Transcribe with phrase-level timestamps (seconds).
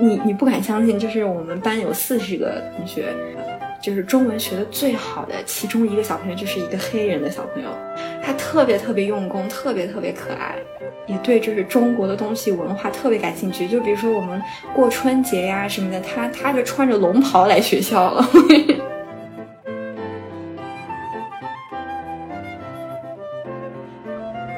[0.00, 3.14] 你你不敢相信，就是我们班有四十个同学，
[3.80, 7.68] 就是中文学的最好的，其中一个小朋友就是一个黑人的小朋友，
[8.22, 10.56] 他特别特别用功，特别特别可爱，
[11.06, 13.68] 也对就是中国的东西文化特别感兴趣。
[13.68, 14.42] 就比如说我们
[14.74, 18.26] 过春节呀什么的，他他就穿着龙袍来学校了。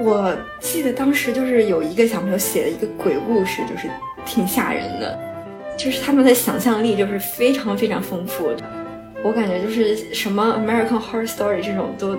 [0.05, 3.89] 我记得当时就是有一个小朋友写了一个鬼故事，就是
[4.25, 5.17] 挺吓人的，
[5.77, 8.57] 就是他们的想象力就是非常非常丰富的。
[9.25, 12.19] 我感觉就是什么 American Horror Story 这种都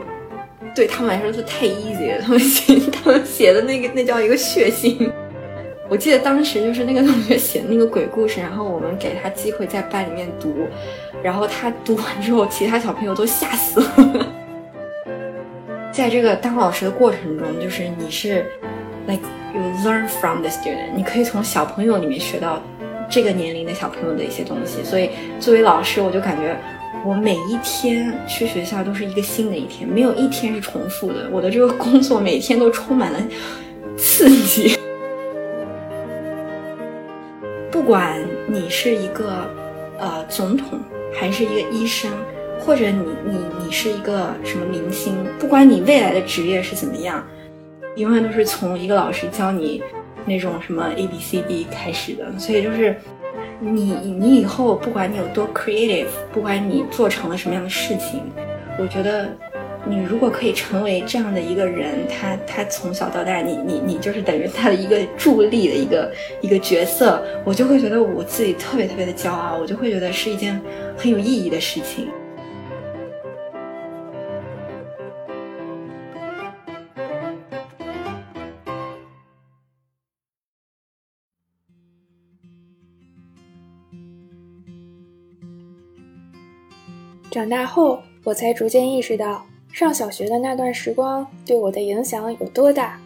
[0.73, 2.21] 对他们来说都太 easy 了。
[2.21, 5.11] 他们写 他们写的那个那叫一个血腥。
[5.89, 10.65] 我记得当时就是那个同学写那个鬼故事，然后我们给他机会在班里面读，
[11.21, 14.27] 然后他读完之后，其他小朋友都吓死了。
[15.91, 18.45] 在这个当老师的过程中，就是你是
[19.05, 19.21] ，like
[19.53, 22.59] you learn from the student，你可以从小朋友里面学到
[23.09, 24.83] 这个年龄的小朋友的一些东西。
[24.83, 25.09] 所以
[25.39, 26.57] 作为老师，我就感觉
[27.05, 31.29] 我每一天去学校都是一个新的一天，没有一天是重复的。
[31.31, 33.19] 我的这个工作每天都充满了
[33.97, 34.77] 刺激。
[37.71, 39.49] 不管你是一个
[39.99, 40.79] 呃总统，
[41.13, 42.09] 还是一个医生。
[42.65, 47.21] 或者你你你是一个什么明星，不管你未来的职业是怎么样，
[47.97, 49.83] 永远都是从一个老师教你
[50.25, 52.25] 那种什么 A B C D 开始的。
[52.37, 52.95] 所以就是
[53.59, 58.21] 你你以后不管你有多 creative，不管你做成了什么样的事情，
[58.79, 59.29] 我觉得
[59.85, 66.11] 你如果可以成为这样的一个人，他他从小到大，你你你就是等于他的一个助力的一个
[66.41, 70.59] 一个角色，我就会觉得我自己特别特别的骄傲，我就会觉得是一件
[70.97, 72.07] 很有意义的事情。
[87.31, 92.99] 长大后，我才逐渐意识到，上小学的那段时光对我的影响有多大。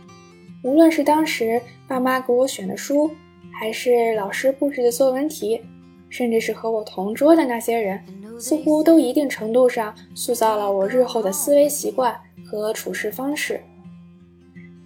[0.64, 3.10] 无论是当时爸妈给我选的书，
[3.54, 5.62] 还是老师布置的作文题，
[6.10, 8.04] 甚至是和我同桌的那些人，
[8.38, 13.62] 似乎都一定程度上塑造了我日后的思维习惯和处事方式。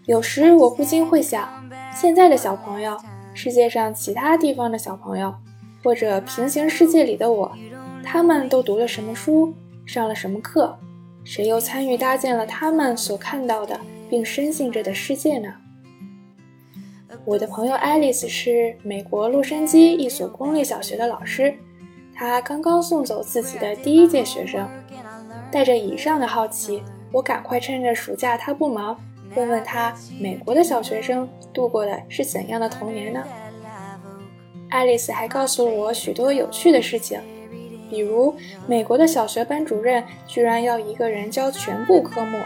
[0.05, 1.49] 有时我不禁会想，
[1.91, 2.95] 现在的小朋友，
[3.33, 5.33] 世界上其他地方的小朋友，
[5.83, 7.51] 或者平行世界里的我。
[8.03, 9.53] 他们都读了什么书，
[9.85, 10.77] 上了什么课？
[11.23, 15.53] 谁又参与搭建了他们所看到的并深信着的世界呢？
[17.23, 21.53] 我的朋友爱丽丝是美国洛杉矶一所公立小学的老师，
[22.15, 24.67] 她刚刚送走自己的第一届学生。
[25.51, 26.81] 带着以上的好奇，
[27.11, 28.97] 我赶快趁着暑假她不忙，
[29.35, 33.23] 问问她美国的小学生度过的是怎样的童年呢？
[34.71, 37.21] 爱丽丝还告诉了我许多有趣的事情。
[37.89, 38.33] 比如，
[38.67, 42.39] 美国的小学班主任居然要一个人教全部科目；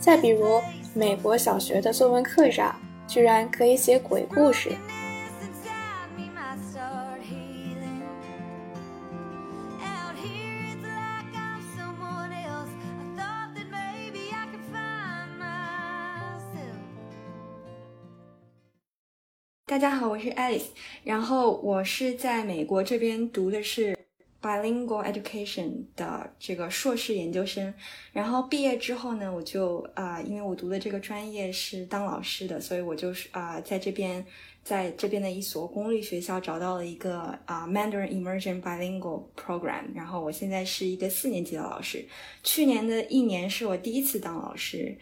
[0.00, 0.60] 再比如，
[0.94, 2.74] 美国小学的作文课上
[3.06, 4.70] 居然可以写鬼故事。
[19.72, 20.66] 大家好，我是 Alice，
[21.02, 23.96] 然后我是在美国这边读的是。
[24.42, 27.72] bilingual education 的这个硕士研究生，
[28.12, 34.22] 然后毕业之后呢，我就啊，因为我读的这个专业是当老师的，所以我就是啊，在这边，
[34.62, 42.04] 在这边的一所公立学校找到了一个啊 Mandarin Immersion Bilingual Program，然后我现在是一个四年级的老师。
[42.42, 44.98] 去年的一年是我第一次当老师，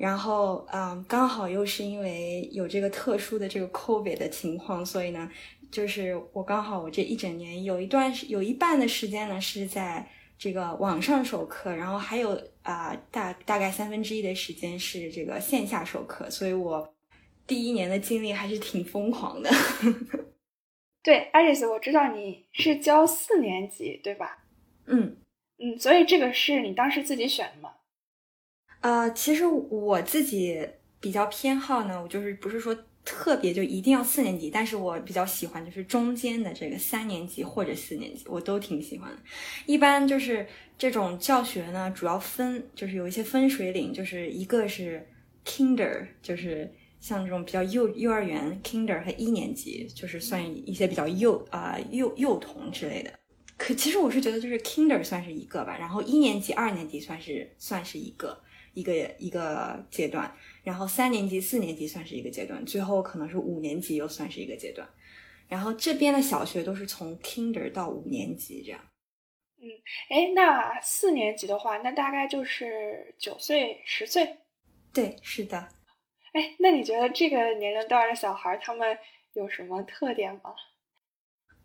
[0.00, 5.30] 然后嗯，刚好又是因为有这个特殊的这个 COVID 的情况，所以呢。
[5.72, 10.04] 就是我刚好我这一整年有一段是有一半的时间呢是在
[10.36, 16.92] 这个网上授课，然后还有啊大大概三分之一的时间是这个线下授课，所以我
[17.46, 19.48] 第一年的经历还是挺疯狂的。
[21.04, 24.44] 对，爱丽丝，我知道你是教四年级对吧？
[24.86, 25.18] 嗯
[25.58, 27.74] 嗯，所以这个是你当时自己选的吗？
[28.80, 30.66] 呃，其实我自己
[31.00, 32.76] 比较偏好呢，我就是不是说。
[33.02, 39.16] 特别就一定要四年级，但是我比较喜欢就是中间的这个三年级或者四年级，我都挺喜欢的。
[39.64, 40.46] 一般就是
[40.76, 45.04] 这种教学呢，主要分就是有一些分水岭，就是一个是
[45.46, 53.10] Kinder，就是像这种比较幼幼儿园 Kinder 和一年级，就是算一些比较幼啊幼幼童之类的。
[53.56, 58.38] 可其实我是觉得就是 Kinder 算是一个吧，然后一年级、二年级算是算是一个。
[58.72, 60.32] 一个一个阶段，
[60.62, 64.88] 然后三年级、四年级算是一个阶段，最后可能是五年级又算是一个阶段。
[65.48, 68.80] 然后这边的小学都是从 Kinder 到五年级这样。
[69.60, 69.68] 嗯，
[70.08, 74.38] 哎，那四年级的话，那大概就是九岁、十岁。
[74.92, 75.58] 对，是的。
[76.32, 78.96] 哎，那你觉得这个年龄段的小孩他们
[79.32, 80.54] 有什么特点吗？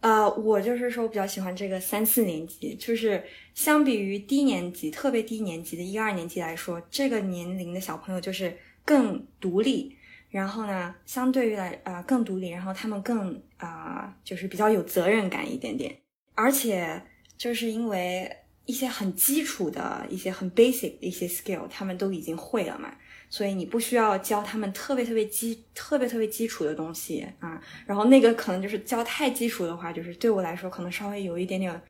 [0.06, 3.24] 呃，我就是说我比较喜欢这个三四年级，就是
[3.56, 8.56] 相比于低年级，特别低年级的一二年级来说，这个年龄的小朋友就是
[8.86, 9.98] 更独立，
[10.30, 15.98] 然后呢，相对于来呃更独立，然后他们更啊就是比较有责任感一点点，
[16.36, 17.02] 而且
[17.36, 18.32] 就是因为
[18.68, 22.96] 一些很基础的一些很 basic 的一些 skill，他们都已经会了嘛。
[23.36, 31.82] 所以你不需要教他们特别特别基、特别特别基础的东西啊，然后那个可能就是教太基础的话，就是对我来说可能稍微有一点点，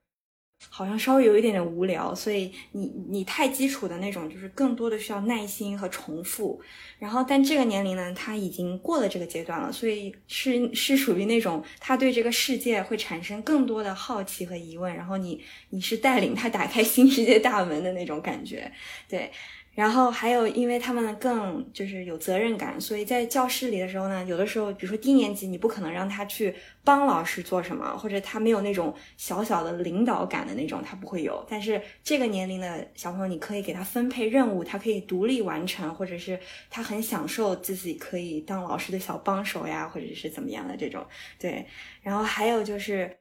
[0.70, 2.16] 好像稍微有一点点无聊。
[2.16, 6.60] 所以你你太基础的那种，就是更多的需要耐心和重复。
[6.98, 14.92] 然后但这个年龄呢，他已经过了这个阶段了，所以是是属于那种他对这个世界会产生更多的好奇和疑问。
[14.96, 15.40] 然后你
[15.70, 18.72] 你是带领他打开新世界大门的那种感觉，
[19.08, 19.32] 对。
[19.76, 31.46] 然后还有，因为他们更就是有责任感，所以在教室里的时候呢，有的时候，比如说低年级，你不可能让他去帮老师做什么，或者他没有那种小小的领导感的那种，他不会有。
[31.50, 36.40] 但是这个年龄的小朋友，你可以给他分配任务，他可以独立完成，或者是
[36.70, 41.06] 他很享受自己可以当老师的小帮手呀，或者是怎么样的这种。
[41.38, 41.66] 对，
[42.02, 43.14] 然后还有就是，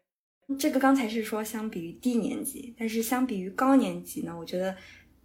[0.57, 4.77] 这个刚才是说相比于低年级，但是相比于高年级呢，我觉得。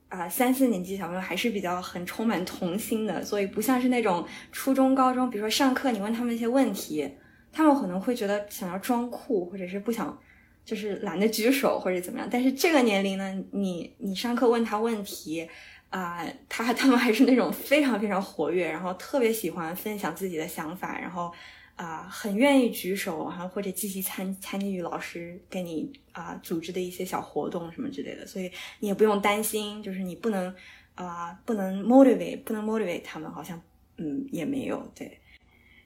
[0.09, 7.07] 啊，三四年级小朋友还是比较很充满童心的，所以不像是那种初中、高中，比如说上课你问他们一些问题，
[7.51, 10.19] 他们可能会觉得想要装酷，或者是不想，
[10.65, 12.27] 就是懒得举手或者怎么样。
[12.29, 15.47] 但是这个年龄呢，你你上课问他问题，
[15.89, 21.31] 啊，他他们还是那种非常非常活跃，然后特别喜欢分享自己的想法，然后。
[21.79, 30.53] 啊，很愿意举手，然后或者积极参参与老师给你啊组织的一些小活动什么之类的，所以你也不用担心，就是你不能
[30.95, 33.61] 啊不能 motivate 不能 motivate 他们，好像
[33.95, 35.17] 嗯也没有对。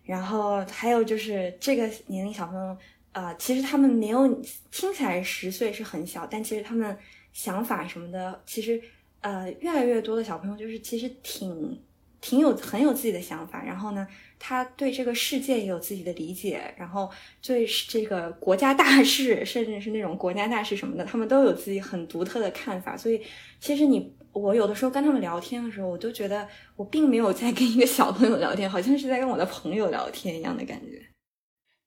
[0.04, 2.75] 然后还有就是这个年龄小朋友
[3.12, 4.28] 啊，其实他们没有
[4.72, 6.98] 听起来十岁是很小，但其实他们
[7.34, 8.81] 想法什么的，其实
[9.22, 11.80] 呃越来越多的小朋友就是其实挺
[12.23, 14.07] 挺有很有自己的想法，然后呢。
[14.45, 17.09] 他对这个世界也有自己的理解，然后
[17.41, 22.97] 对这个国家大事，甚至是那种国家大事什么的，他们都有自己很独特的看法。
[22.97, 23.21] 所以，
[23.61, 31.01] 其实你我有的时候跟他们聊天的时候，我都觉得我并没有在跟一个小朋友聊天，好像是在跟我的朋友聊天一样的感觉。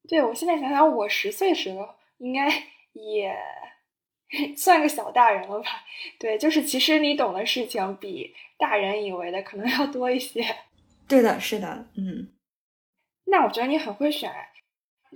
[0.08, 1.86] 对，我现在想想，我十岁时候
[2.16, 2.48] 应该
[2.94, 3.36] 也
[4.56, 5.68] 算个小大人了吧？
[6.18, 10.44] 对，就是其实你懂的事情比大人以为的可能要多一些。
[11.08, 12.28] 对的，是的，嗯。
[13.26, 14.32] 那我觉得你很会选，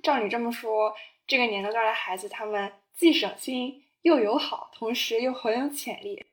[0.03, 0.93] 照你这么说，
[1.27, 6.25] 这个年龄段的孩子，他们既省心又友好，同时又很有潜力。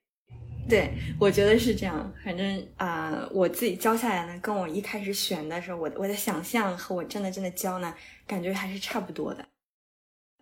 [0.69, 0.89] 对，
[1.19, 2.11] 我觉得是这样。
[2.25, 7.95] 反正啊，我自己教下来呢，跟我一开始选的时候，我我的想象和我真的真的教呢，
[8.27, 9.47] 感觉还是差不多的。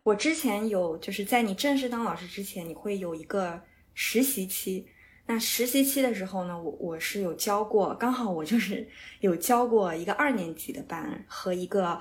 [0.06, 3.60] 我之前有，就是在你正式当老师之前，你会有一个
[3.96, 4.86] 实习期。
[5.26, 8.88] 那实习期的时候呢，我我是有教过，刚好我就是
[9.22, 11.98] 有教过一个二年级的班和一个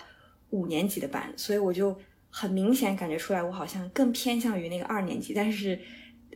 [0.51, 5.33] 五年级的班，所以我就很明显感觉出来，我好像更偏向于那个二年级。
[5.33, 5.81] 但是，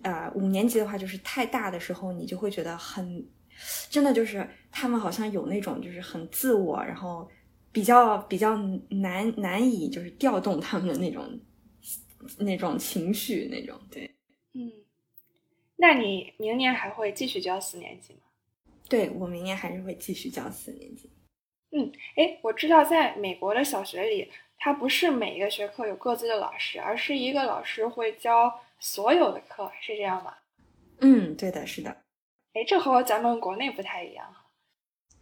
[0.01, 3.23] 呃，五年级的话，就是太大的时候，你就会觉得很，
[3.91, 7.29] 真的就是他们好像有那种就是很自我，然后
[7.71, 8.57] 比较比较
[8.89, 11.39] 难难以就是调动他们的那种
[12.39, 14.11] 那种情绪那种，对，
[14.55, 14.73] 嗯。
[15.77, 18.21] 那你明年还会继续教四年级吗？
[18.89, 21.11] 对我明年还是会继续教四年级。
[21.71, 30.35] 嗯，哎，我知道在美国的小学里，它不是每一个学科有各自的老师，而是一个老师会教所有的课，是这样吗？
[31.01, 31.91] 嗯，对的，是的。
[32.55, 34.35] 哎，这和咱们国内不太一样。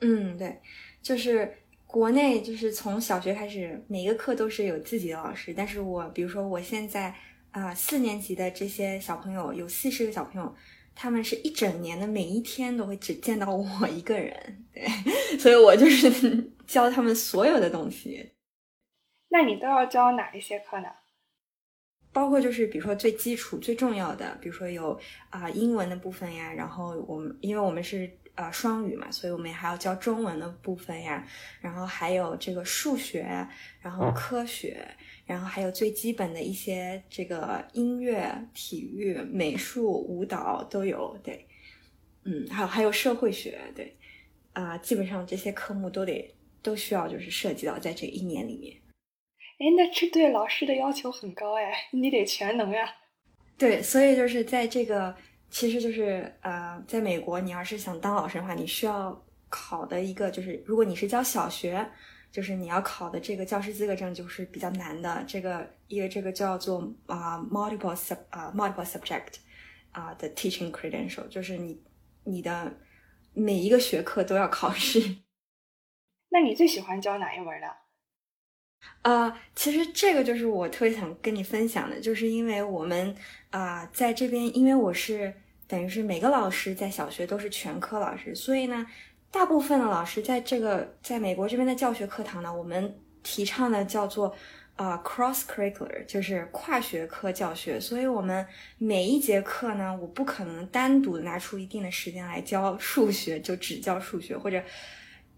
[0.00, 0.61] 嗯，对，
[1.03, 1.59] 就是
[1.97, 7.15] 国内就是从小学开始，每一个课都是有自己的老师，但是我比如说我现在。
[7.53, 10.55] 啊，四年级的这些小朋友有四十个小朋友，
[10.95, 14.87] 他们是一整年的每一天都会只见到我一个人，对，
[15.38, 16.11] 所以我就是
[16.69, 18.35] 教他们所有的东西。
[19.31, 20.88] 那你都要教哪一些课呢？
[22.12, 25.00] 包括就是比如说最基础、最重要的，比如说有
[25.31, 31.26] 啊英文的部分呀，然后我们因为我们是呃双语嘛，所以我们还要教中文的部分呀，
[31.61, 33.26] 然后还有这个数学，
[33.83, 34.87] 然后科学。
[35.26, 41.45] 然后还有最基本的一些这个音乐、体育、美术、舞蹈都有，对，
[42.23, 43.97] 嗯，还有还有社会学，对，
[44.52, 48.76] 啊，基本上这些科目都得都需要就是涉及到在这一年里面。
[49.59, 52.88] 哎，那这对老师的要求很高哎，你得全能呀。
[53.59, 55.12] 对，所以就是在这个，
[55.57, 61.91] 其实就是呃，在美国，你要是想当老师的话，你需要考的一个就是，如果你是教小学，
[62.31, 65.25] 就是你要考的这个教师资格证就是比较难的。
[65.27, 69.37] 这个一个这个叫做啊 multiple sub 啊 multiple subject
[69.93, 71.83] 啊的 teaching credential，就是你
[72.25, 72.71] 你的
[73.33, 75.01] 每一个学科都要考试。
[76.29, 77.77] 那你最喜欢教哪一门的？
[79.01, 83.17] 呃，其实这个就是我特别想跟你分享的，就是因为我们
[83.49, 85.33] 啊在这边，因为我是
[85.67, 88.87] 等于是每个老师在小学都是全科老师，所以呢，
[89.31, 94.35] 大部分的老师在这个在美国这边的教学课堂呢，我们提倡的叫做
[94.77, 98.47] 啊 cross curricular，就是跨学科教学，所以我们
[98.79, 104.63] 每一节课呢，我不可能单独拿出一定的时间来教数学，就只教数学或者。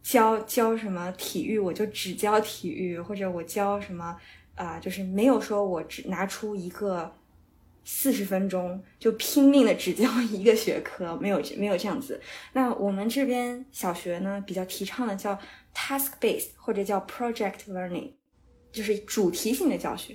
[0.01, 4.17] 教教什么体育，我就只教体育，或者我教什么
[4.55, 7.13] 啊，就是没有说我只拿出一个
[7.91, 12.21] 四十分钟就拼命的只教一个学科， 没有没有这样子。
[12.53, 15.37] 那我们这边小学呢，比较提倡的叫
[15.75, 18.13] task based 或者叫 project learning，
[18.71, 20.15] 就是主题性的教学。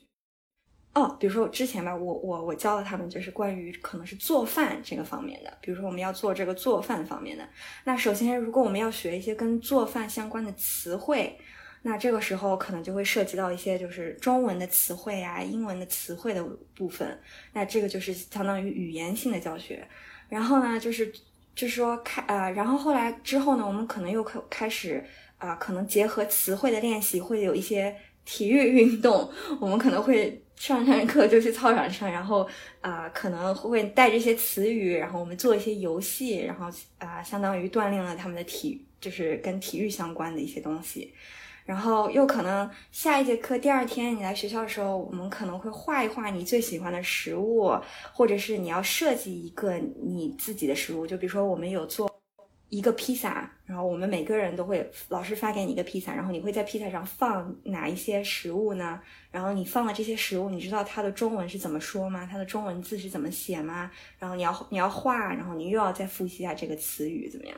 [0.94, 5.52] 哦，比如说我之前吧，我我我教了他们，就是关于可能是做饭这个方面的。
[5.60, 7.50] 比如说我们要做这个做饭方面的，
[7.86, 11.36] 那首先如果我们要学一些跟做饭相关的词汇，
[11.84, 17.20] 那这个时候可能就会涉及到一些就是中文的词汇啊、英文的词汇的部分。
[17.54, 19.88] 那这个就是相当于语言性的教学。
[20.28, 21.14] 然后呢，就是
[21.54, 25.04] 就是说开呃，然后后来之后呢，我们可能又开开始
[25.38, 29.30] 啊，可能结合词汇的练习，会有一些体育运动，
[29.62, 30.40] 我们可能会。
[30.56, 32.48] 上上课就去操场上，然后
[32.80, 36.68] 啊可能会带这些词语，然后我们做一些游戏，然后
[37.00, 41.12] 啊相当于锻炼了他们的体，就是跟体育相关的一些东西。
[41.66, 47.72] 然后又可能下一节课第二天你来学校的时候，我们可能会画一画你最喜欢的食物，
[48.12, 51.06] 或者是你要设计一个你自己的食物。
[51.06, 52.12] 就比如说我们有做。
[52.70, 59.00] 一个披萨，然后我们每个人都会，老师发给你一个披萨，然后你会在披萨上放哪一些食物呢？
[59.30, 62.28] 然后你放了这些食物，你知道它的中文是怎么说吗？
[62.32, 63.92] 它的中文字是怎么写吗？
[64.18, 67.56] 然后你要你要画，然后你又要再复习一下这个词语怎么样？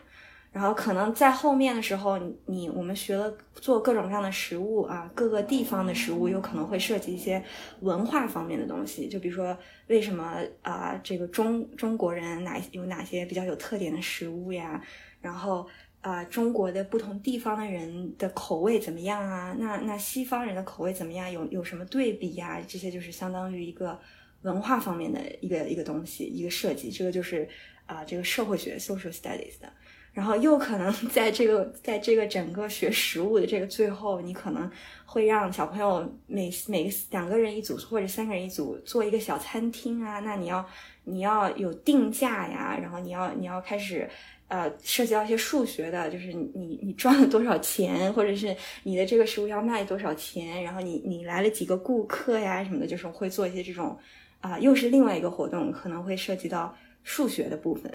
[0.55, 7.43] 然后可能在后面的时候，你我们学了做各种各样的食物啊，各个地方的食物有可能会涉及一些
[7.81, 9.57] 文化方面的东西，就比如说
[9.87, 14.81] 为什么啊这个中中国人哪有哪些比较有特点的食物呀？
[15.19, 15.67] 然后，
[15.99, 19.53] 啊，中国的不同地方的人的口味怎么样啊？
[19.59, 21.29] 那那西方人的口味怎么样？
[21.29, 22.61] 有有什么对比呀？
[22.65, 23.99] 这些就是相当于一个
[24.43, 26.89] 文化方面的一个一个东西，一个设计。
[26.89, 27.45] 这个就是
[27.85, 29.69] 啊，这个社会学 （social studies） 的。
[30.15, 34.67] 然后又可能 在这个在这个整个学食物的这个最后，你可能
[35.05, 40.19] 会让小朋友每每两个人一组或者三个人一组做一个小餐厅啊。
[40.21, 40.65] 那你要
[41.03, 44.09] 你要有定价呀，然后你要你要开始。
[44.47, 53.97] 呃，涉及到一些数学的，就是你你赚了多少钱，或者是你的这个食物要卖多少钱，然后你你来了几个顾客呀什么的，就是会做一些这种
[54.41, 57.91] 啊，又是另外一个活动，可能会涉及到数学的部分。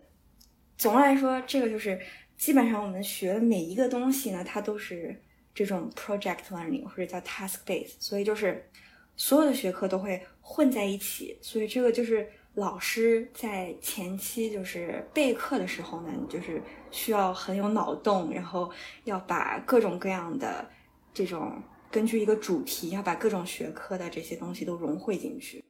[0.81, 2.01] 总的来说，这个就是
[2.39, 5.15] 基本上我们学的每一个东西呢，它都是
[5.55, 8.67] 这种 project learning 或者叫 task base，所以就是
[9.15, 12.27] 所有的学科都会混在一起，所以这个就是。
[12.55, 16.61] 老师在前期就是备课的时候呢，就是
[16.91, 18.69] 需要很有脑洞，然后
[19.05, 20.69] 要把各种各样的
[21.15, 25.65] 这种根据一个主题，要把各种学科的这些东西都融汇进去。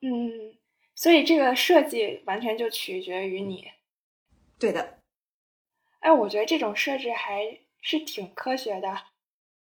[0.00, 0.10] 嗯，
[0.96, 3.64] 所以这个设计完全就取决于你。
[4.64, 4.96] 对的。
[6.00, 8.98] 哎，我觉得这种设置还是挺科学的。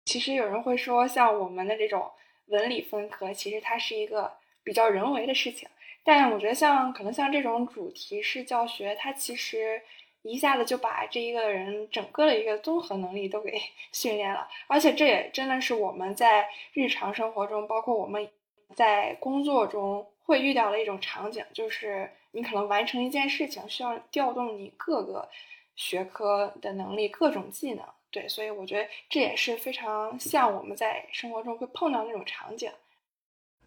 [0.05, 2.11] 其实有人会说，像我们的这种
[2.47, 5.69] 文理分科，其实它是一个比较人为的事情。
[6.03, 9.81] 但我觉得像可能像这种主题式教学，它其实
[10.23, 13.57] 一下子就把这一个人整个的一个综合能力都给
[13.95, 18.29] 训练了，而且这也真的是我们在日常生活中，包括我们
[18.75, 25.29] 在工作中会遇到的一种场景，就是你可能完成一件事情需要调动你各个
[25.75, 27.85] 学科的能力、各种技能。
[28.11, 32.71] 对，所以我觉得这也是非常像我们在生活中会碰到那种场景。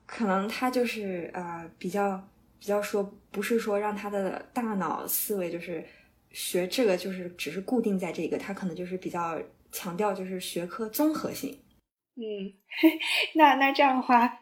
[0.05, 2.21] 可能他就是呃比较
[2.59, 3.01] 比较说
[3.31, 5.85] 不是说让他的大脑思维就是
[6.31, 9.41] 学这个就是只是固定在这个，他可能就是比较
[9.71, 11.57] 强调就是学科综合性。
[12.15, 12.53] 嗯，
[13.33, 14.39] 那那这样的话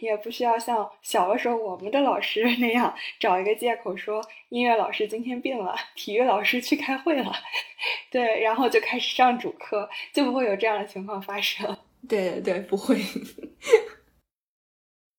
[0.00, 7.30] 你也不需要像小的时候我们的老师那样找一个借口说音乐老师今天病了，体育老师去开会了，
[8.10, 11.76] 对，然后就开始上主课，就不会有这样的情况发生。
[12.08, 12.96] 对对对，不会。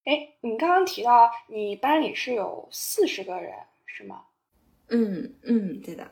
[0.03, 3.53] 哎，你刚刚提到你班里是有四十个人，
[3.85, 4.25] 是吗？
[4.89, 6.11] 嗯嗯，对的。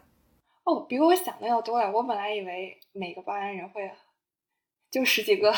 [0.66, 1.90] 哦，比我想的要多呀！
[1.90, 3.90] 我本来以为每个班人会
[4.92, 5.52] 就十几个。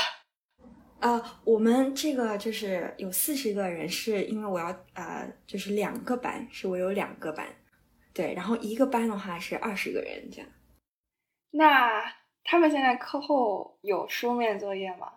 [1.02, 7.48] 啊，我们这个就是有四十个人，是因为我要呃，就是两个班，是我有两个班，
[8.14, 10.48] 对，然后一个班的话是二十个人这样。
[11.50, 12.04] 那
[12.44, 15.12] 他们现在课后有书面作业吗？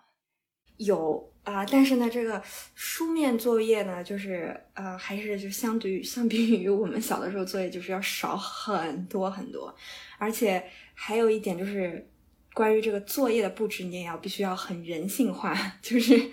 [0.79, 2.43] 有啊，但是呢，这个
[2.75, 9.75] 书面作业呢，就是呃，还是就相对于相比于我们小的时候作业，就是要少很多很多，
[10.17, 10.65] 而且
[10.95, 12.11] 还有一点就是。
[12.55, 16.31] 关于这个作业的布置，你也要必须要很人性化，就是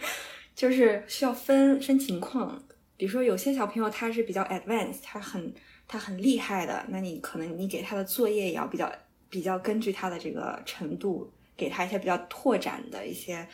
[0.56, 2.63] 就是需要分分情况。
[2.96, 5.51] 比如说，有些小朋友他是比较 advanced，他很
[5.88, 8.90] 他很厉害的，那你可能你给他的作业也要比较
[9.28, 13.48] 比较根据他的这个程度，给他一些比较拓展的一些，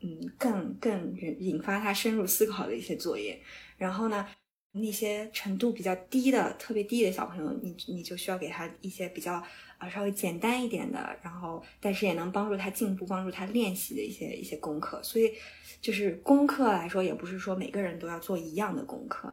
[0.00, 3.40] 嗯，更更引发他深入思考的一些作业。
[3.76, 4.26] 然后呢，
[4.72, 9.42] 那些程度比较低的、特别低的小朋友，你你就需要给他一些比较。
[9.78, 15.00] 啊，稍微简单一点的，然后但是也能帮助他进步、帮助他练习的一些一些功课。
[15.04, 15.32] 所以，
[15.80, 19.32] 就是功课来说，也不是说每个人都要做一样的功课。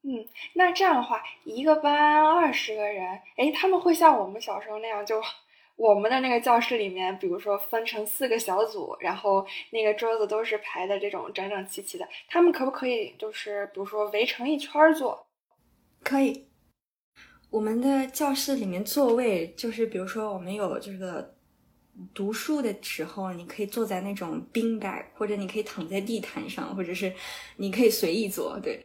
[0.00, 5.20] 嗯，那这样的话，一个班二十个人，哎，他们会像我们小时候那样，就
[5.76, 12.08] 我们的那个教室里面，比如说分成四个小组，然后那个桌子都是排的这种整整齐齐的。
[12.28, 15.26] 他们可不可以就是，比如说围成一圈坐？
[16.02, 16.46] 可以。
[17.50, 21.34] 我们的教室里面座位就是，比如说我们有这个
[22.12, 27.12] 读书的时候，你可以坐在那种冰板或者你可以躺在地毯上，或者是
[27.56, 28.58] 你可以随意坐。
[28.60, 28.84] 对，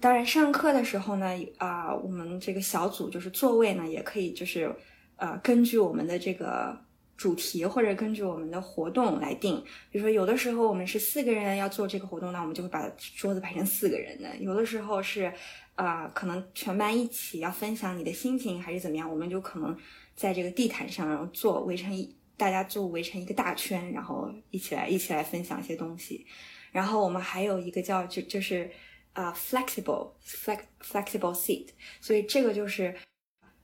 [0.00, 4.72] 当然上课的时候呢，啊，我们这个小组就是座位呢，也可以就是
[5.18, 6.76] 呃，根据我们的这个
[7.16, 9.62] 主题或者根据我们的活动来定。
[9.90, 15.32] 比如说有的时候我们是四个人要做这个活动，那我们就会把桌子排成四个人的；有的时候是。
[15.78, 19.08] 啊，可能全班一起要分享你的心情，还是怎么样？
[19.08, 19.78] 我们就可能
[20.16, 26.26] 在这个地毯上，然后坐围成一，大家就围成一个大圈，然后一起来一起来分享一些东西。
[26.72, 28.68] 然后我们还有一个叫就就是
[29.12, 31.68] 啊，flexible flex flexible seat。
[32.00, 32.92] 所以这个就是，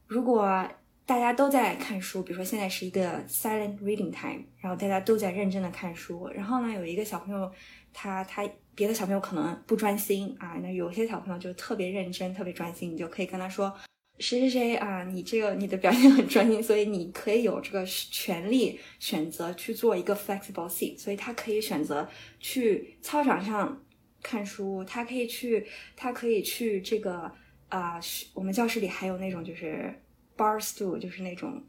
[0.07, 0.71] 如果
[1.07, 7.51] 大家都在看书，比如说现在是一个 silent reading time，然后大家都在认真的看书，然后呢，有一个小朋友。
[7.97, 13.73] 他他别的小朋友可能不专心啊，那有些小朋友就特别认真、特别专心，你就可以跟他说
[14.19, 22.09] ：“谁谁谁啊，你这个你的表现很专心，所以你可以有这个权利选择去做一个 flexible seat。”所以他可以选择
[22.41, 23.81] 去操场上
[24.21, 25.65] 看书，他可以去，
[25.95, 27.31] 他可以去这个
[27.69, 28.01] 啊，
[28.33, 29.95] 我们教室里还有那种就是
[30.37, 31.63] bar stool，就是那种。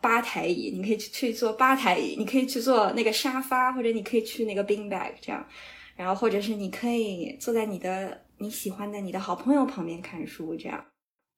[0.00, 5.46] 吧台椅，你可以去去坐吧台椅，你可以去坐那个沙发，或者你可以去那个 bean bag 这样，
[5.94, 10.78] 然后或者是你可以坐在你的你喜欢的你的好朋友旁边看书这样。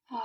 [0.07, 0.17] 啊，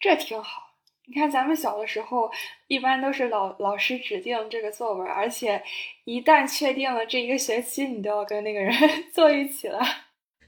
[0.00, 0.62] 这挺好。
[1.06, 2.30] 你看咱们小的时候，
[2.68, 5.60] 一般都是老老师指定这个座位，而且
[6.04, 8.72] 一旦确定了这一个学期，你都要跟那个人
[9.12, 9.80] 坐一起了。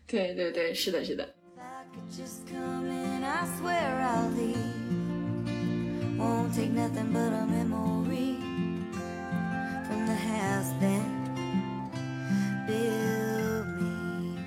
[0.07, 1.35] 对对对，是的，是的。
[6.59, 8.37] Take nothing but a memory
[9.87, 11.03] from the house that
[12.67, 14.39] built me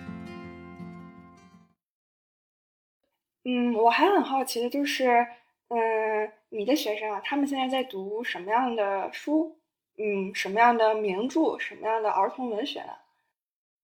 [3.46, 5.26] 嗯，我还很好奇的就是，
[5.70, 9.58] 嗯，你的学生啊，他们现在在读什么样的书？
[9.98, 11.58] 嗯，什么样的名著？
[11.60, 12.94] 什么样的儿童文学呢？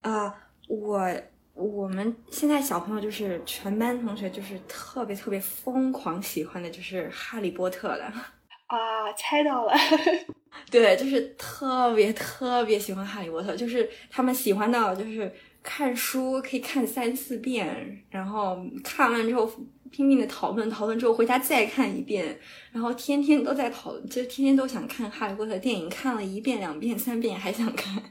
[0.02, 1.10] 啊，我。
[1.58, 8.13] 我们现在小朋友就是全班同学，就是特别特别疯狂喜欢的，就是《哈利波特》了。
[8.67, 9.74] 啊，猜到了，
[10.70, 19.50] 对，就是特别特别喜欢《哈利波特》，就是他们喜欢到就是看书可以看三四遍，然后看完之后
[19.89, 22.38] 拼命的讨论，讨论之后回家再看一遍，
[22.74, 28.04] 然后天天都在讨论，就天天都想看《哈利波特》电影，看了一遍、两遍、三遍还想看。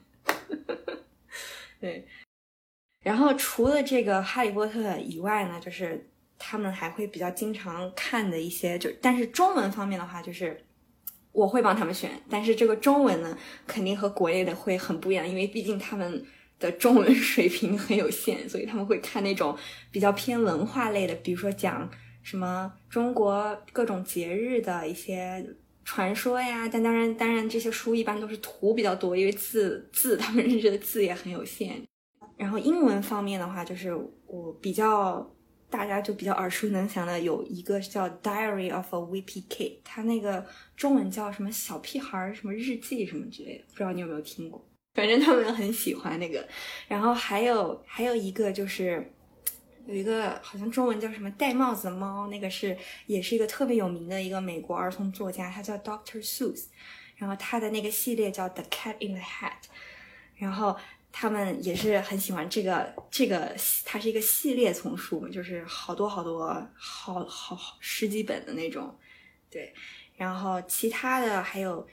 [1.78, 2.08] 对。
[3.06, 10.60] 然后除了这个《哈利波特》以外呢，就是他们还会比较经常看的一些，就但是中文方面的话，就是
[11.30, 16.20] 我会帮他们选，但是这个中文呢，肯定和国内的会很不一样，因为毕竟他们
[16.58, 19.56] 的中文 水平很有限，所以他们会看那种
[19.92, 21.88] 比较偏文化类的，比如说讲
[22.24, 25.46] 什么中国各种节日的一些
[25.84, 26.68] 传说呀。
[26.68, 31.80] 但当然，当然这些书一般都是图比较多，因为字字他们认识的字也很有限。
[32.36, 33.94] 然后英文方面的话，就是
[34.26, 35.28] 我比较
[35.70, 40.44] 大家就比较耳熟能详的有一个叫《Diary of a Wimpy Kid》，它那个
[40.76, 44.62] 中文叫什么小屁孩儿什么日记什么之类的，不知道你有没有听过？
[44.94, 46.46] 反正他们很喜欢那个。
[46.88, 49.12] 然后还有还有一个就是
[49.86, 56.66] 有一个好像中文叫什么戴帽子的猫，那个是也是一个特别有名的一个美国儿童作家，他叫 Doctor Seuss。
[57.16, 59.52] 然后他的那个系列叫 The Cat in the Hat，
[60.34, 60.76] 然后
[61.18, 68.94] 他们也是很喜欢这个这个，它是一个系列丛书，就是好多好多好好好十几本的那种，
[69.48, 69.72] 对。
[70.14, 71.86] 然后其他的还有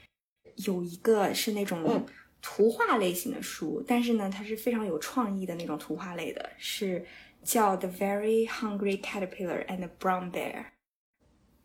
[0.66, 2.06] 有一个是那种
[2.42, 7.02] 图画类型的书，但是呢，它是非常有创意的那种图画类的，是
[7.42, 10.66] 叫 The Very Hungry Caterpillar and the Brown Bear。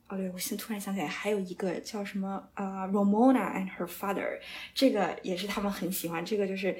[0.07, 4.39] 哦，对，我现突然想起来，还有一个叫什么呃 Romona and her father，
[4.73, 6.23] 这个也是他们很喜欢。
[6.23, 6.73] 这个就是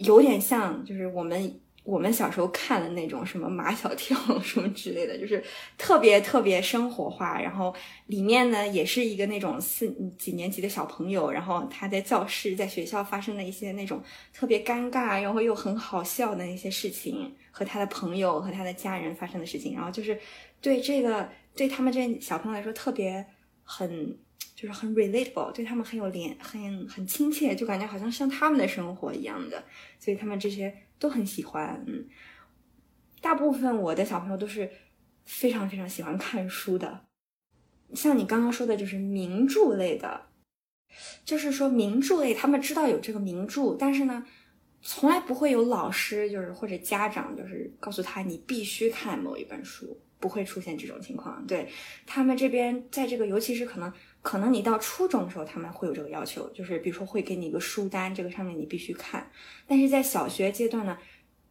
[0.00, 5.42] 有点像，就是我们我们小时候看的那种什么马小跳 什么之类的，就是
[5.78, 7.40] 特别特别生活化。
[7.40, 7.74] 然后
[8.06, 20.18] 里面呢，也是一个那种四几年级的小朋友，然后他在教室在学校发生的一些那种特别尴尬，然后又很好笑的一些事情，和他的朋友和他的家人发生的事情，然后就是
[20.60, 21.28] 对这个。
[21.52, 23.26] 对他们这小朋友来说特别
[23.64, 24.16] 很
[24.54, 29.64] 就是很 relatable，对他们很有连很很亲切，就感觉好像像他们的生活一样的，
[29.98, 31.82] 所以他们这些都很喜欢。
[31.86, 32.06] 嗯，
[33.22, 34.70] 大部分我的小朋友都是
[35.24, 37.06] 非常非常喜欢看书的，
[37.94, 40.26] 像你刚刚说的，就是名著类的，
[41.24, 44.26] 就是说名著类，他们知道有这个名著，但是呢，
[44.82, 49.98] 从来不会有老师就是或者家长就是告诉他你必须看某一本书。
[50.20, 51.66] 不会出现这种情况，对
[52.04, 53.90] 他们这边，在这个尤其是可能，
[54.22, 59.30] 可能你到初中的时候，他们会有这个要求，就是比如说会给你一个书单，这个上面你必须看。
[59.66, 60.98] 但是在小学阶段呢，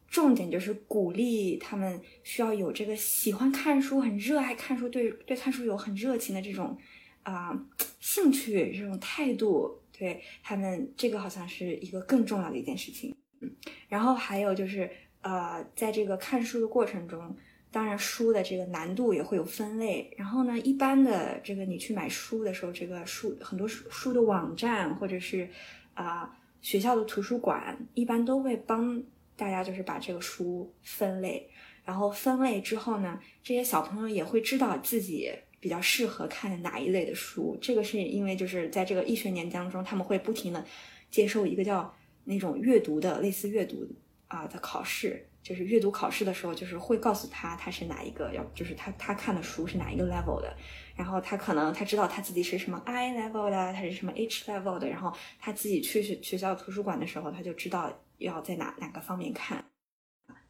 [0.08, 6.77] 重点就是鼓励他们需要有这个喜欢看书、很热爱看书、对对看书有很热情的这种
[7.23, 7.60] 啊
[7.99, 9.82] 兴趣、这种态度。
[9.91, 13.15] 对他们，这个好像是一个更重要的一件事情。
[13.41, 13.51] 嗯，
[13.88, 14.89] 然后还有就是
[15.21, 17.36] 呃，在这个看书的过程中。
[17.71, 20.12] 当然，书的这个难度也会有分类。
[20.17, 25.47] 然后呢，一般的这个你去买书的时候，这个书很多书书的网站或者是
[25.93, 29.03] 啊学校的图书馆，一般都会帮
[29.36, 31.47] 大家就是把这个书分类。
[31.86, 37.58] 然后分类之后呢，这些小朋友也会知道自己比较适合看哪一类的书。
[37.62, 40.65] 这个是因为就是在这个一学年当中，他们会不停的
[41.12, 43.88] 接受一个叫那种阅读的类似阅读
[44.27, 45.29] 啊的考试。
[45.41, 50.56] 就是阅读考试的时候，就是会告诉他他是哪一个要，就是他他看的书是哪一个 level 的，
[50.95, 59.63] 然后他可能他知道他自己是什么 I level 的，他是什么 H level 的，然后他自己去学学校图书馆的时候，他就知道要在哪哪个方面看，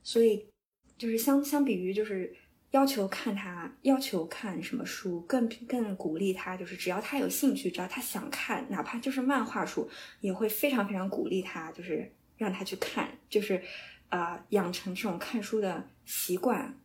[0.01, 0.49] 所以
[0.97, 2.35] 就是相相比于就是
[2.71, 9.87] 要求看他要求看什么书，更更鼓励他，就是只要他有兴趣，只要他想看，哪怕就是漫画书，
[10.19, 13.61] 也会非常非常鼓励他，就是让他去看，就是。
[14.09, 16.75] 啊，养成这种看书的习惯。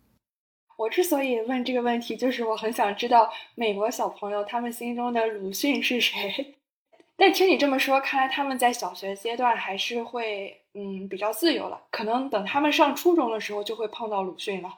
[0.76, 6.56] 我之所以问这个问题，就是我很想知道美国小朋友他们心中的鲁迅是谁。
[7.16, 11.80] 但听你这么说，看来他们在小学阶段还是会嗯比较自由了。
[11.90, 14.68] 可能等他们上初中的时候，就会碰到鲁迅了。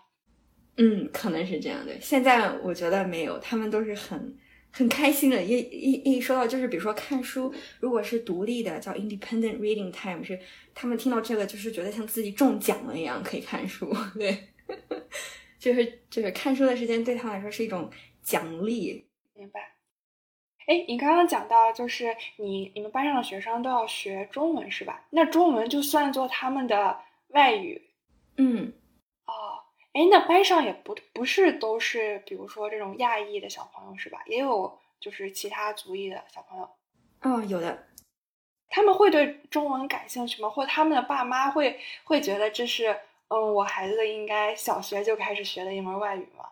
[0.76, 1.98] 嗯，可能是这样的。
[2.00, 4.38] 现在我觉得没有，他们都是很。
[4.76, 10.38] 很开心的，一一一说到就是，比如说看书，如果是独立的，叫 independent reading time，是
[10.74, 14.48] 他们听到这个就是觉得像自己中奖了一样，可以看书， 对，
[15.58, 17.90] 就是就是看书的时间对他们来说是一种
[18.22, 19.06] 奖励。
[19.32, 19.60] 明白。
[20.66, 25.06] 哎，你刚刚讲到就是你你们班上的学生都要学中文是吧？
[25.08, 27.80] 那中文就算作他们的外语？
[28.36, 28.74] 嗯。
[29.96, 34.22] 哎，那班上也不不是都是，比如说这种亚裔的小朋友是吧？
[34.26, 36.68] 也有就是其他族裔的小朋友。
[37.20, 37.86] 嗯，有的。
[38.68, 40.50] 他们会对中文感兴趣吗？
[40.50, 42.94] 或他们的爸妈会会觉得这是
[43.28, 46.44] 嗯，我孩子应该小学就开始学的一门外语吗？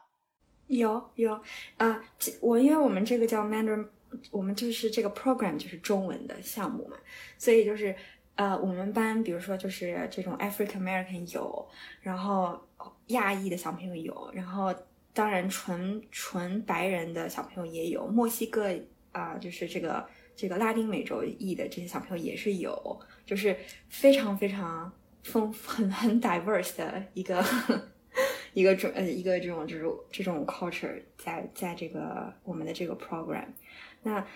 [0.68, 1.38] 有有
[1.76, 2.02] 啊，
[2.40, 3.86] 我因为我们这个叫 Mandarin，
[4.30, 6.96] 我们就是这个 program 就是中文的项目嘛，
[7.36, 7.94] 所以就是
[8.36, 11.68] 呃，我们班比如说就是这种 African American 有，
[12.02, 12.60] 然后。
[13.08, 14.74] 亚裔的小朋友有，然后
[15.12, 18.66] 当然纯纯白人的小朋友也有，墨西哥
[19.12, 23.54] 啊，就是这个这个拉丁美洲裔的这些小朋友也是有，就是
[23.88, 24.90] 非常非常
[25.22, 27.44] 丰很很 diverse 的一个
[28.54, 33.46] 一个种呃一个这种这种这种 culture 在在这个我们的这个 program。
[34.02, 34.26] 那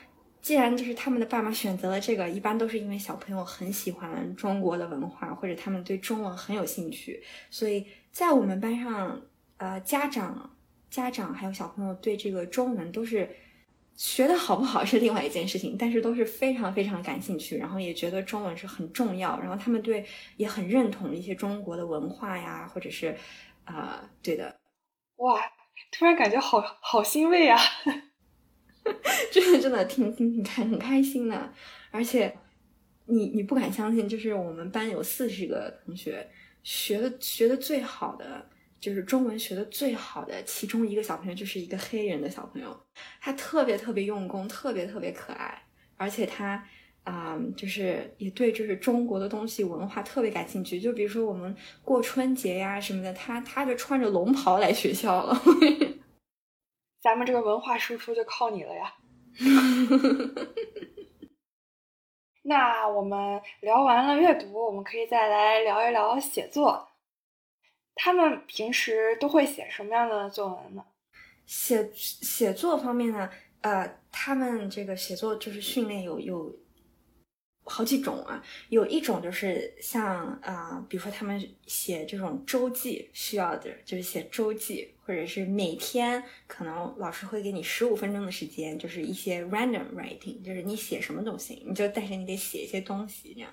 [0.41, 7.87] 既然就是他们的爸妈选择了这个，一般都是因为小朋友很喜欢中国的文化，或者他们对中文很有兴趣，所以。
[8.11, 9.21] 在我们班上，
[9.59, 10.57] 呃，家长、
[10.91, 13.29] 家长还有小朋友对这个中文都是
[13.95, 20.05] 学的好不好是另外一件事情，但是都是非常非常感兴趣，然后也觉得中文是很重要，然后他们对
[20.37, 23.17] 也很认同一些中国的文化呀，或者是
[23.65, 24.59] 啊，对的，
[25.17, 25.41] 哇，
[25.93, 27.57] 突然感觉好好欣慰啊，
[29.33, 31.53] 真的真的挺挺挺开很开心的，
[31.91, 32.37] 而且
[33.07, 36.29] 你你不敢相信，就是我们班有四十个同学
[36.63, 38.47] 学的学的最好的。
[38.81, 42.81] 就是中文学的最好的其中一个小朋友，就是一个黑人的小朋友，
[43.21, 45.61] 他特别特别用功，特别特别可爱，
[45.97, 46.65] 而且他
[47.03, 50.79] 啊，就是也对就是中国的东西文化特别感兴趣。
[50.79, 55.43] 就比如说我们过春节呀什么的，他他就穿着龙袍来学校了。
[57.09, 58.93] 咱们这个文化输出就靠你了呀！
[62.45, 66.87] 那我们聊完了阅读，我们可以再来聊一聊写作。
[67.95, 70.85] 他们平时都会写什么样的作文呢？
[71.47, 73.31] 写写作方面呢，
[73.63, 76.55] 呃，他们这个写作就是训练有有。
[77.65, 93.51] 好几种啊，有一种就是像啊，比如说他们写这种周记需要的，就是写周记，或者是每天可能老师会给你十五分钟的时间，就是一些 random writing，就是你写什么都行，你就但是你得写一些东西，这样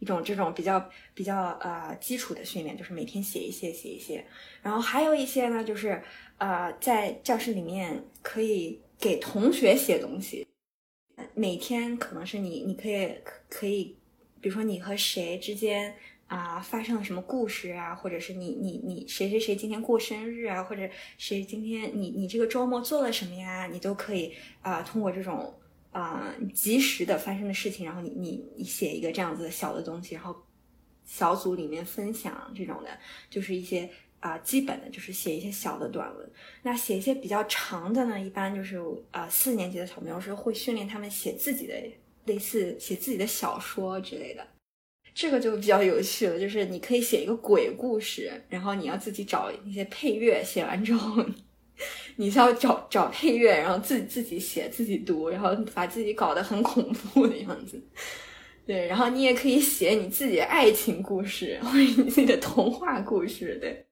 [0.00, 4.26] 一种这种比较比较呃基础的训练，就是每天写一些写一些，
[4.62, 6.02] 然后还有一些呢，就是
[6.38, 10.44] 呃在教室里面可以给同学写东西。
[11.34, 13.14] 每天可能是你，你可以
[13.48, 13.96] 可以，
[14.40, 15.94] 比如说你和谁之间
[16.26, 25.54] 啊发生了什么故事啊，或者是你你你谁谁谁今天过生日啊，或者谁今天你你这个周末做了什么呀，你都可以啊通过这种
[25.92, 30.36] 啊及时的发生的事情，然后你你你写一个这样子的小的东西，然后
[31.04, 32.98] 小组里面分享这种的，
[33.30, 33.88] 就是一些。
[34.18, 36.28] 啊，基本的就是写一些小的短文。
[36.62, 38.80] 那写一些比较长的呢，一般就是
[39.12, 41.74] 啊，四年级的小朋友是会训练他们写自己的，
[42.24, 44.44] 类似写自己的小说之类的。
[45.16, 51.24] 这个就比较有趣了，就是你可以写一个鬼故事，然后你要自己找一些配乐，写完之后，
[52.16, 57.82] 你需要找找配乐，然后自己自己写自己读，然后把自己搞得很恐怖的样子。
[58.66, 63.82] 对，然后你也可以写你自己的爱情故事，或者你自己的童话故事，对。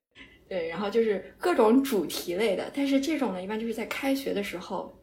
[0.46, 4.94] 对，然后就是各种主题类的，但是这种呢，一般就是在开学的时候，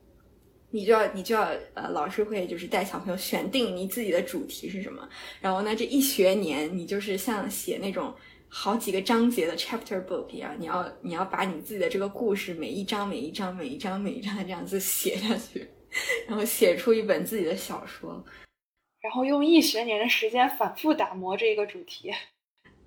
[0.71, 5.07] 你就要你就要呃，老师会就是带小朋友选定你自己的主题是什么，
[5.41, 8.13] 然后呢，这一学年你就是像写那种
[8.47, 15.67] 好几个章节的 chapter book 一样，你要你要把你自己的这个故事每一章每一章每一章每一章的这样子写下去，
[16.27, 18.23] 然后写出一本自己的小说，
[19.01, 22.11] 然后用一学年的时间反复打磨这个主题。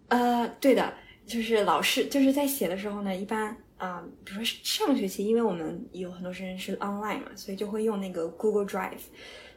[0.09, 0.95] 呃，对的。
[1.27, 9.03] 就是老师就是在写的时候呢，一般啊，比如说上学期，因为我们有很多时间是 online 嘛，所以就会用那个 Google Drive，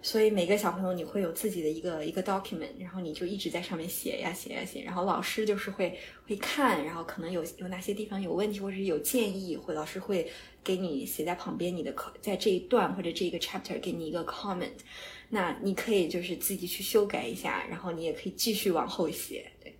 [0.01, 10.29] 所以每个小朋友你会有自己的一个一个 document，然后你就一直在上面写呀写呀写，然后老师就是会会看，然后可能有有哪些地方有问题或者是有建议，会老师会
[10.61, 14.77] 给你写在旁边，你的在这一段或者这一个 chapter 给你一个 comment，
[15.29, 19.73] 那你可以就是自己去修改一下，然后你也可以继续往后写，对。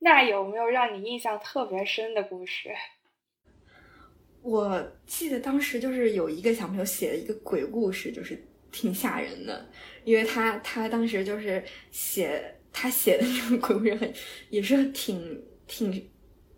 [0.00, 2.68] 那有没有让你印象特别深的故事？
[4.42, 9.68] 我记得当时就是有一个小朋友写了一个鬼故事，就是挺吓人的，
[10.04, 14.12] 因为他他当时就是写他写的这种鬼故事很
[14.50, 15.90] 也是挺挺，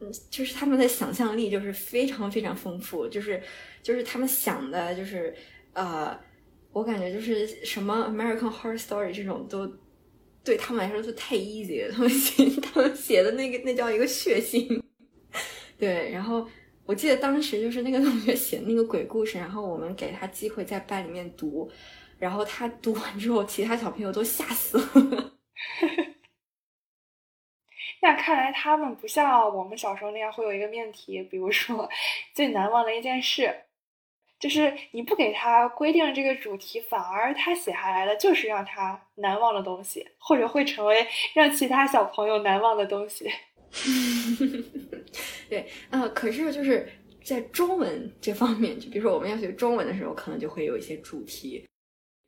[0.00, 3.42] 嗯，就是他们的想象力就是非常非常丰富，就是
[3.82, 5.34] 就是他们想的就是
[5.72, 6.18] 呃，
[6.72, 9.70] 我感觉就是什么 American Horror Story 这种都。
[10.42, 14.82] 对他们来说都太 easy 了，他们写他们写的那个那叫一个血腥。
[15.78, 16.48] 对，然后
[16.90, 21.70] 我记得当时就是那个同学写那个鬼故事，然后我们给他机会在班里面读，
[22.18, 25.32] 然后他读完之后，其他小朋友都吓死了。
[28.02, 31.88] 那看来他们不像我们小时候那样会有一个命题，比如说
[32.34, 33.54] 最难忘的一件事。
[34.40, 43.30] 就是你不给他规定这个主题，反而他写下来的就是让他难忘的东西，或者会成为让其他小朋友难忘的东西。
[45.48, 46.88] 对，啊，可是就是
[47.22, 51.64] 在中文这方面，就比如说我们要学中文的时候，可能就会有一些主题，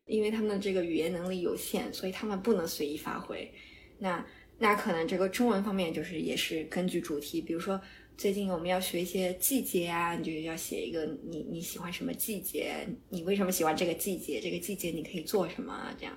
[0.07, 3.53] 因为他们的这个语言能力有限，所以他们不能随意发挥。
[3.99, 4.25] 那
[4.59, 7.81] 那可能这个中文方面就是也是根据主题，比如说。
[8.15, 14.39] 最近我们要学一些季节啊，你就要写一个你你喜欢什么季节，你为什么喜欢这个季节？
[14.39, 15.89] 这个季节你可以做什么？
[15.99, 16.15] 这样，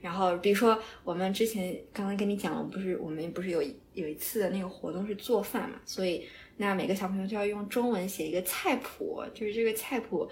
[0.00, 3.62] 然后比如说我们之前刚刚跟你讲了，不是我们不是有
[3.96, 6.24] 有一次的那个活动是做饭嘛，所以
[6.58, 10.28] 那每个小朋友就要用中文写一个菜谱，就是这个菜谱，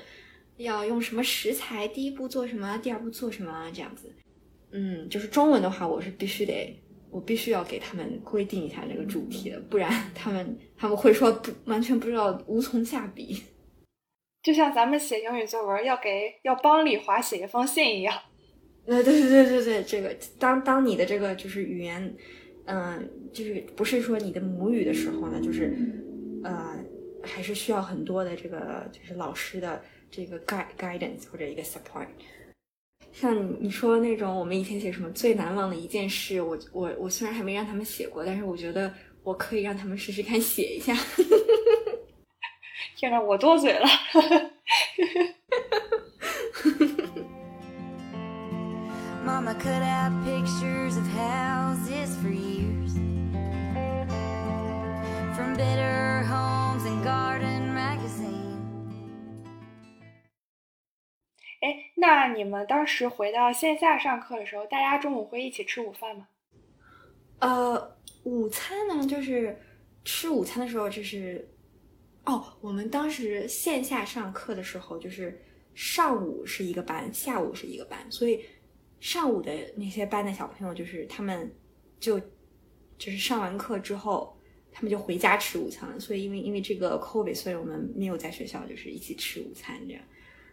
[0.59, 4.12] 要用什么食材，第一步做什么，第二步做什么这样子。
[4.70, 6.79] 嗯，就是中文的话，我是必须得，
[7.11, 13.42] 我必须要给他们规定一下这个主题的，不然他们他们会说不完全不知道，无从下笔。
[14.42, 18.14] 就像咱们写英语作文要给要帮李华写一封信一样。
[18.87, 22.14] 呃，对对对对对，这个当当你的这个就是语言，
[22.66, 25.77] 嗯，就是不是说你的母语的时候呢，就是
[26.42, 26.77] 呃，
[27.22, 32.07] 还是需要很多的这个就是老师的这个 guide guidance 或者一个 support。
[33.12, 40.96] 像你说那种我们以前写什么最难忘的一件事，我我我虽然还没让他们写过，但是我觉得我可以让他们试试看写一下。
[42.96, 43.87] 天呐，我多嘴了。
[49.25, 52.93] Mama cut out pictures of houses for years
[55.35, 58.61] from Better Homes and Garden Magazine。
[61.63, 66.29] 哎，那你们当时回到线下上课的时候，大家中午会一起吃午饭吗？
[67.39, 69.59] 呃，午餐呢，就是
[70.05, 71.51] 吃午餐的时候，就是
[72.27, 75.43] 哦，我们当时线下上课的时候，就是
[75.75, 78.45] 上午是一个班，下午是一个班，所以。
[79.05, 81.55] 上午的那些班的小朋友，就是他们
[82.01, 82.19] 就
[82.97, 84.35] 就是上完课之后，
[84.73, 86.01] 他们就回家吃午餐。
[86.01, 90.03] 所以因为因为这个 COVID，所以我们没有在学校就是一起吃午餐这样。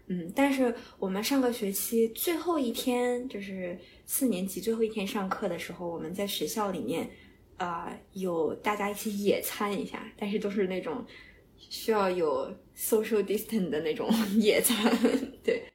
[0.07, 7.09] 嗯，但是我们上个学期最后一天，就是四年级最后一天上课的时候，我们在学校里面
[7.55, 11.05] 啊有大家一起野餐一下，但是都是那种
[11.55, 14.93] 需要有 social distance 的那种 野餐，
[15.41, 15.70] 对。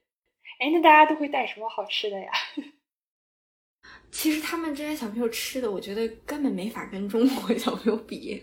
[0.59, 2.31] 哎，那大家都会带什么好吃的呀？
[4.11, 8.43] 其实他们这些小朋友吃的，我觉得根本没法跟中国小朋友比。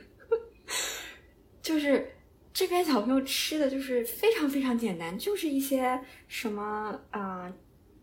[1.61, 2.13] 就是
[2.53, 7.51] 这边小朋友吃的就是非常非常简单，就是一些什么啊，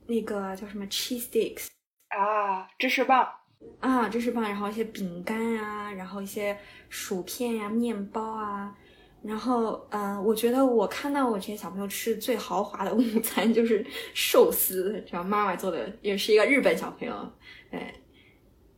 [0.07, 1.69] 那个叫什么 cheese sticks
[2.09, 3.31] 啊，芝士棒
[3.79, 8.77] 啊，芝士棒，然后一些饼干啊，然后一些薯片呀、面包啊。
[9.23, 17.15] 然后，嗯，我觉得我看到我这些小朋友吃最豪华的 午餐就是寿司，然后妈妈做的，也是一个日本小朋友，
[17.71, 17.95] 哎，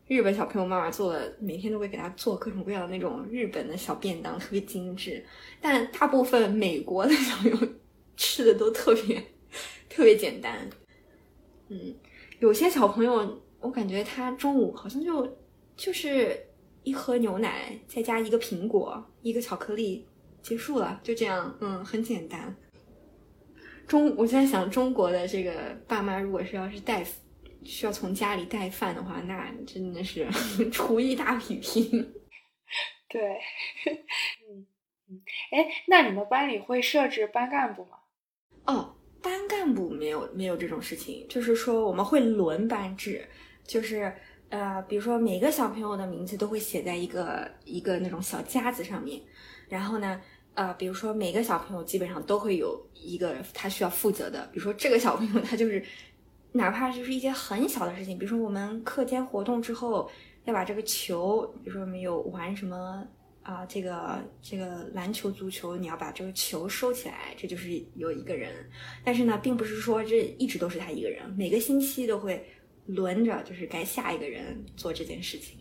[0.09, 5.25] 日本小朋友妈妈做的，每天都会给他做各种各样的那种日本的小便当，特别精致。
[5.61, 7.59] 但大部分美国的小朋友
[8.17, 9.23] 吃的都特别
[9.89, 10.69] 特别简单，
[11.69, 11.95] 嗯，
[12.41, 15.39] 有些小朋友我感觉他中午好像就
[15.77, 16.37] 就是
[16.83, 20.05] 一盒牛奶，再加一个苹果，一个巧克力。
[20.43, 22.55] 结束了，就这样，嗯，很简单。
[23.87, 27.05] 中，我在想，中国的这个爸妈，如果是要是带，
[27.63, 30.27] 需要从家里带饭的话，那真的是
[30.71, 31.91] 厨艺大比拼。
[33.09, 33.21] 对，
[34.49, 34.67] 嗯
[35.11, 37.99] 嗯，哎，那你们班里会设置班干部吗？
[38.65, 41.27] 哦，班干部没有，没有这种事情。
[41.29, 43.29] 就是说，我们会轮班制，
[43.65, 44.11] 就是
[44.49, 49.21] 呃，比如说每个小朋友的名字都会写在一个一个那种小夹子上面，
[49.69, 50.21] 然后呢。
[50.55, 55.83] 呃，比如说每个小朋友基本上都会有一个他需要负责的，比如说这个小朋友他就是，
[56.53, 60.11] 哪怕就是一些很小的事情，比如说我们课间活动之后
[60.45, 63.03] 要把这个球，比如说我们有玩什么
[63.43, 68.53] 啊，这个这个篮球、足球，你要把这个球收起来，这就是有一个人。
[69.03, 72.45] 但是呢，并不是说这一直都是他一个人，每个星期都会
[72.87, 75.59] 轮着，就是该下一个人做这件事情。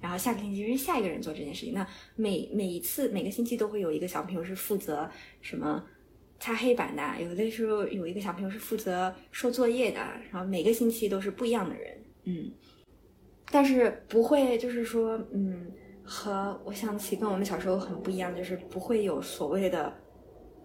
[0.00, 1.74] 然后下个星期是下一个人做这件事情。
[1.74, 1.86] 那
[2.16, 5.08] 每每一次每个星期都会有一个小朋友是负责
[5.40, 5.84] 什么
[6.38, 10.00] 擦黑板的，有的时候有一个小朋友是负责收作业的。
[10.32, 12.50] 然后每个星期都是不一样的人，嗯，
[13.50, 15.70] 但是不会就是说，嗯，
[16.02, 19.92] 和我想起跟我们小时候很不一样，就是不会有所谓的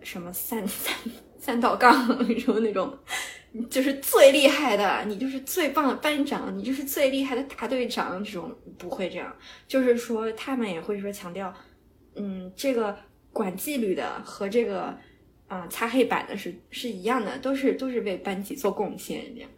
[0.01, 0.95] 什么三 三
[1.37, 1.93] 三道杠
[2.39, 2.97] 什么那种。
[3.63, 9.35] 就是最厉害的，你就是最棒的班长，你就是最厉害的大队长，这种不会这样。
[9.67, 11.53] 就是说，他们也会说强调，
[12.15, 12.97] 嗯，这个
[13.31, 14.97] 管纪律的和这个，
[15.47, 19.49] 啊，擦黑板的是是一样的，都是都是为班级做贡献这样。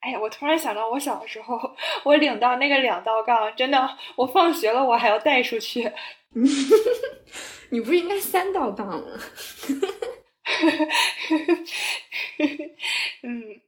[0.00, 1.58] 哎呀，我突然想到，我小的时候，
[2.04, 5.90] 我领到那个两道杠，真的，我放学了我还要带出去。
[7.70, 9.06] 你不是应该三道杠吗？
[13.22, 13.60] 嗯，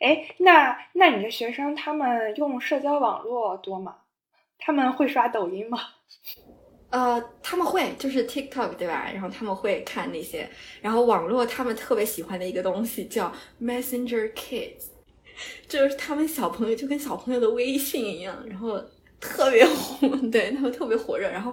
[0.00, 3.96] 哎，那那你的学生他们用社交网络多吗？
[4.58, 5.78] 他们会刷抖音吗？
[6.90, 9.10] 呃，他们会，就是 TikTok 对吧？
[9.12, 10.48] 然后他们会看那些，
[10.80, 14.88] 然后网络他们特别喜欢的一个东西叫 Messenger Kids，
[15.66, 18.78] 就是他们小朋友就跟小朋友的微信一样，然后
[19.18, 21.52] 特别火，对他们特别火热，然后。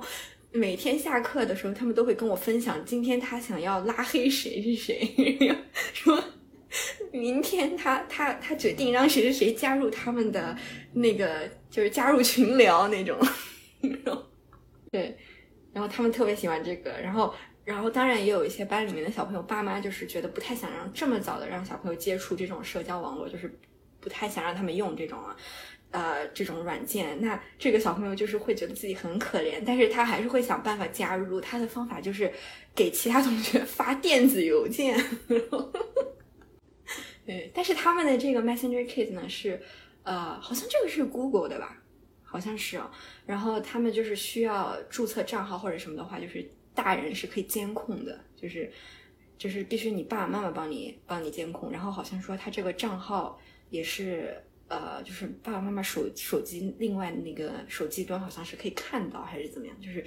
[0.51, 5.07] 每天下课的时候，他们都会跟我分享今天他想要拉黑谁是谁，
[5.93, 6.21] 说
[7.11, 10.57] 明天他他他决定让谁谁谁加入他们的
[10.93, 13.17] 那个就是加入群聊那种，
[14.91, 15.15] 对，
[15.71, 17.33] 然后他们特别喜欢这个，然后
[17.63, 23.59] 然后当然也有一些班里面的小朋友爸妈就是觉得不太想让这么早的让小朋友接触这种社交网络，就是
[23.99, 25.35] 不太想让他们用这种啊。
[25.91, 31.41] 呃，这种软件，那这个小朋友就是会觉得自己很可怜，但是他还是会想办法加入。
[31.41, 32.31] 他的方法就是
[32.75, 35.03] 给其他同学发电子邮件。
[37.25, 39.59] 对，但是他们的这个 Messenger Kids 呢是，
[40.03, 41.81] 呃，好像这个是 Google 的吧？
[42.23, 42.91] 好像是哦。
[43.25, 48.71] 然后他们就是需要注册账号或者什么的话，就是大人是可以监控的，就是
[49.39, 51.71] 就是必须你爸爸妈妈帮你帮你监控。
[51.71, 54.43] 然后好像说他这个账号也是。
[54.69, 59.75] 呃，就是爸爸妈妈手手机另外那个手机端好像是可以看到还是怎么样？
[59.81, 60.05] 就是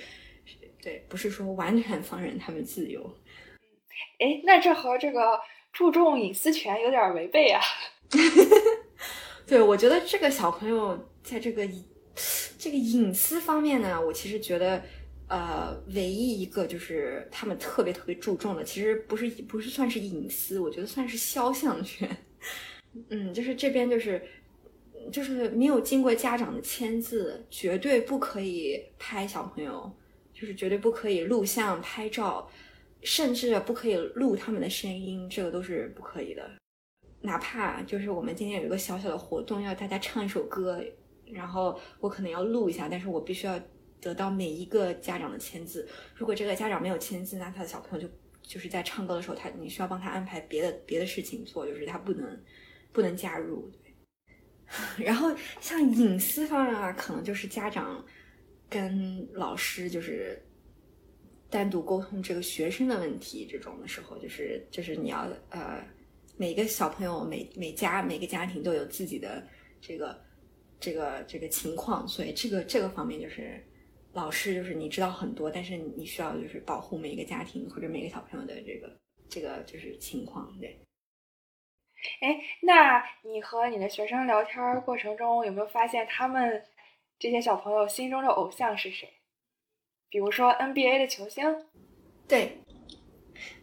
[0.80, 3.02] 对，不是说完全放任他们自由。
[4.20, 5.38] 哎，那这和这个
[5.72, 7.60] 注重隐私权有点违背啊。
[9.46, 11.68] 对，我觉得这个小朋友在这个
[12.56, 14.80] 这个隐私方面呢，我其实觉得
[15.26, 22.08] 呃，唯一一个就是他们特别特别注重的，其实不是不是算是隐私，我觉得算是肖像权。
[23.10, 24.24] 嗯，就是这边就是。
[25.10, 29.90] 就是没有经过家长的签字，绝对不可以拍小朋友，
[30.32, 32.48] 就是绝对不可以录像、拍照，
[33.02, 36.50] 甚至不可以录他们的声音，这个都是不可以的。
[37.20, 40.82] 哪怕就是我们今天有一个小小的活动，要大家唱一首歌，
[41.26, 43.58] 然后我可能要录一下，但是我必须要
[44.00, 45.88] 得到每一个家长的签字。
[46.14, 52.40] 如果这个家长没有签字，那他的小朋友就就是在唱歌的时候，他你需要帮他安排别的别的事情做，就是他不能
[52.92, 53.70] 不能加入。
[54.98, 58.02] 然后像隐私方面啊，可能就是家长
[58.70, 60.40] 跟老师就是
[61.50, 65.84] 单独沟通这个学生的问题，这种的时候，就是就是你要呃，
[66.38, 69.46] 每个小朋友每每家每个家庭都有自己的
[69.80, 70.18] 这个
[70.80, 73.62] 这个这个情况，所以这个这个方面就是
[74.14, 78.98] 老师就是你知道很多，但是你需要就是保护每一个家庭或者每个小朋友的这个
[79.28, 80.78] 这个就是情况，对。
[82.20, 86.64] 哎，那你和你的学生聊天过程中，有没有发现他们
[87.18, 89.08] 这些小朋友心中的偶像是谁？
[90.08, 91.44] 比如说 NBA 的球星？
[92.28, 92.58] 对，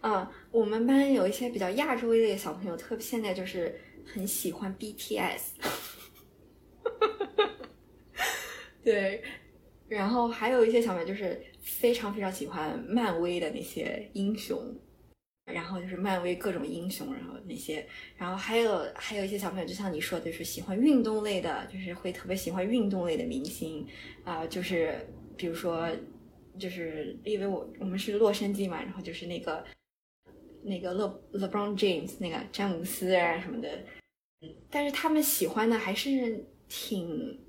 [0.02, 5.52] 嗯，我们班有一些比较亚洲类的小朋友，特现在就是很喜欢 BTS。
[8.84, 9.24] 对，
[9.88, 14.58] 然后还有一些小朋友就是非常非常喜欢漫威的那些英雄。
[15.52, 17.86] 然后就是漫威各种英雄，然后那些，
[18.16, 23.86] 然后还有还有一些小朋友，就像你说的，就是喜欢运动类的，就是会特别喜欢运动类的明星
[24.24, 25.90] 啊，就是比如说，
[26.58, 29.64] 就是因为我我们是洛杉矶嘛，然后就是那个
[30.64, 33.70] 那个勒 LeBron James 那个詹姆斯啊什么的，
[34.70, 37.40] 但是他们喜欢的还是挺。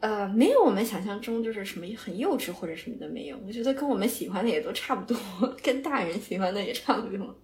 [0.00, 5.16] 呃，没有我们想象中就是什么很幼稚或者什么的没有，我觉得跟我们喜欢的也都差不多，
[5.62, 7.34] 跟大人喜欢的也差不多。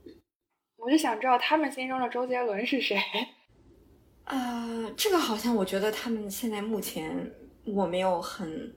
[0.77, 3.01] 我就想知道他们心中的周杰伦是谁？
[4.25, 7.33] 呃，这个好像我觉得他们现在目前
[7.65, 8.77] 我没有很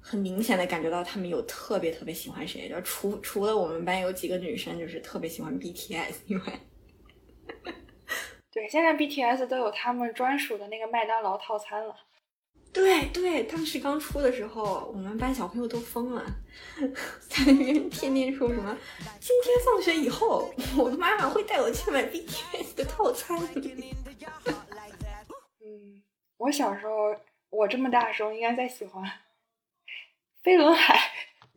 [0.00, 6.60] 很明显的感觉到他们有特别特别喜欢谁，就除除了我们班有几个女生就是特别喜欢 BTS 以外，
[8.52, 11.94] 对，现在 BTS 都有他们专属的那个麦当劳套餐了。
[12.72, 16.24] 对对，当时刚出的时候，我们班小朋友都疯了，
[17.28, 18.76] 在那边天天说什么
[19.20, 23.36] ：“今天放学以后， 我的妈妈会带我去买 BTS 的套餐。”
[25.62, 26.02] 嗯，
[26.36, 27.14] 我小时候，
[27.50, 29.04] 我这么大的时候应该在喜欢
[30.42, 30.96] 飞轮海。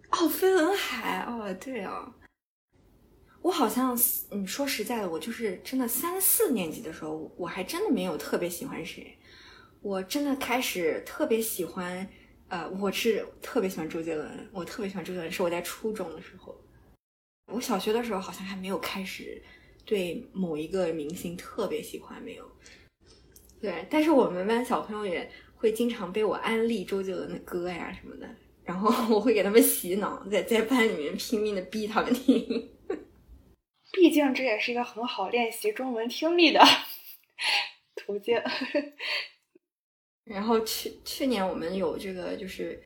[0.09, 2.11] 哦，飞轮海，哦，对哦，
[3.41, 3.95] 我好像，
[4.31, 9.17] 你说实在的，我就是真的三四年级的时候，我还真的没有特别喜欢谁。
[9.83, 12.07] 我真的开始特别喜欢，
[12.47, 16.57] 呃，我是特别喜欢周杰伦，我特别喜欢周杰伦，是我在初中的时候，
[17.51, 19.43] 我小学的时候好像还没有开始
[19.83, 22.49] 对某一个明星特别喜欢，没有。
[23.59, 32.71] 对，但是我们班小朋友也会经常被我安利周杰伦的歌呀什么的，然后我会给他们洗脑，在在班里面拼命的逼他们听。
[33.91, 36.61] 毕竟这也是一个很好练习中文听力的
[37.97, 38.41] 途径。
[40.25, 42.81] 然后去去年我们有这个就是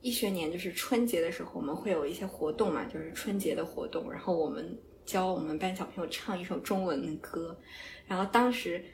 [0.00, 4.10] 一学年就是春节的时候我们会有一些活动嘛，就是春节的活动。
[4.10, 7.58] 然后我们教我们班小朋友唱一首中文的歌。
[8.06, 8.84] 然后当时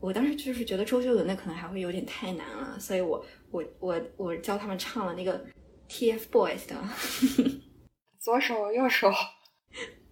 [0.00, 5.44] 我当时就是觉得周杰伦的可能还会有点太难了，所以我我我我教他们唱了那个
[5.88, 6.88] TFBOYS 的，
[8.20, 9.10] 左手右手，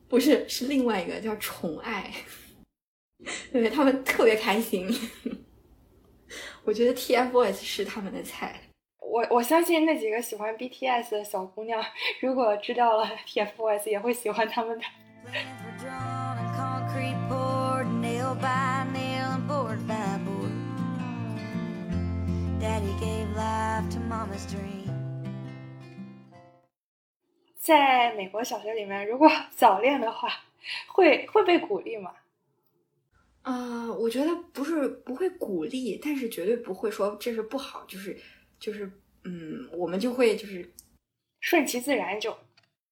[0.08, 2.10] 不是，是另外一个叫宠爱，
[3.52, 4.88] 对他们特别开心。
[6.64, 8.54] 我觉得 TFBOYS 是他们的菜。
[9.00, 11.84] 我我相信那几个喜欢 BTS 的小姑娘，
[12.20, 14.84] 如果知道了 TFBOYS，也会喜欢他们的。
[27.58, 30.28] 在美国小学里面，如果早恋的话，
[30.86, 32.12] 会会被鼓励吗？
[33.42, 38.18] 啊，我觉得不是不会鼓励，但是绝对不会说这是不好，就是
[38.58, 38.90] 就是
[39.24, 40.68] 嗯，我们就会就是
[41.40, 42.36] 顺其自然就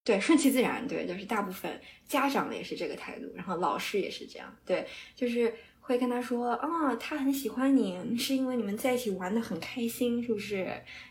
[0.04, 10.64] 对，顺其自然，对，就是大部分家长也是这个态度，然后老师也是这样，对，就是会跟他说啊，他很喜欢你，是因为你们在一起玩的很开心，是不是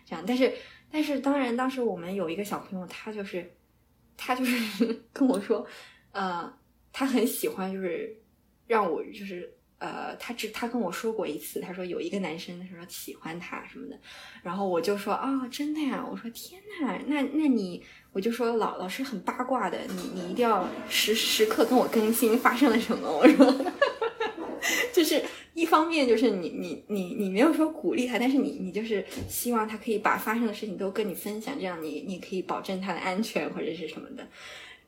[0.06, 0.24] 这样？
[0.26, 0.52] 但是。
[0.92, 3.48] 但是当然，当时我们有一个小朋友，他就是，
[4.16, 5.64] 他就是 跟我说，
[6.10, 6.52] 呃，
[6.92, 8.19] 他很喜欢，就是
[8.70, 13.98] 让我就是呃，他只他跟我说过一次，他说有一个男生，他说喜欢他什么的，
[14.44, 16.06] 然后我就说啊，真的呀？
[16.08, 23.64] 我说天呐，那那你，我就说老老师很八卦的，你你一定要时时刻跟我更新发生了什么，我说，
[24.94, 25.20] 就是。
[25.52, 34.26] 一方面就是你你你你没有说鼓励他，但是你你就是希望他可以把发生的事情都跟你分享，这样你你可以保证他的安全或者是什么的。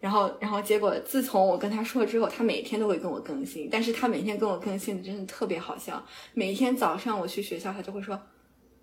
[0.03, 6.05] 然后然后结果自从我跟他说了之后，他每天都会跟我更新，但是他每天跟我更新的真的特别好笑。
[6.34, 8.20] 每天早上我去学校，他就会说：“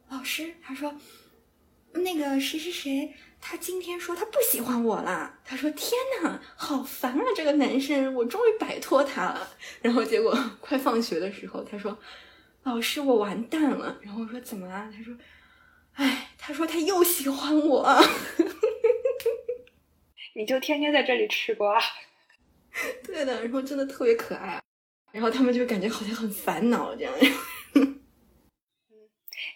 [0.07, 0.95] 老师，他说
[1.91, 5.33] 那个谁谁谁。”他今天说他不喜欢我了。
[5.43, 5.91] 他说：“天
[6.23, 7.23] 哪，好烦啊！
[7.35, 9.45] 这个男生，我终于摆脱他了。”
[9.83, 11.97] 然后结果 快放学的时候，他说
[12.63, 15.13] ：“老师，我完蛋了。”然后我说：“怎么了？”他说
[15.95, 18.01] ：“哎，他说他又喜欢我。”
[20.33, 21.79] 你就天天在这里吃瓜。
[23.03, 24.61] 对的，然后真的特别可爱。
[25.11, 27.13] 然后他们就感觉好像很烦恼这样。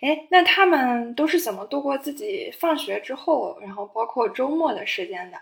[0.01, 5.37] 哎，那他们都是怎么度过自己放学之后，然后包括周末的时间的？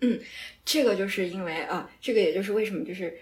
[0.00, 0.20] 嗯，
[0.64, 3.16] 这个就是因为啊，这个也就是为什么就是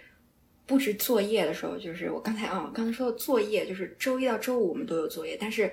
[0.66, 5.70] 布置作业的时候，就是我刚才啊，刚才说的作业，就是周一到周五我们都有作业，但是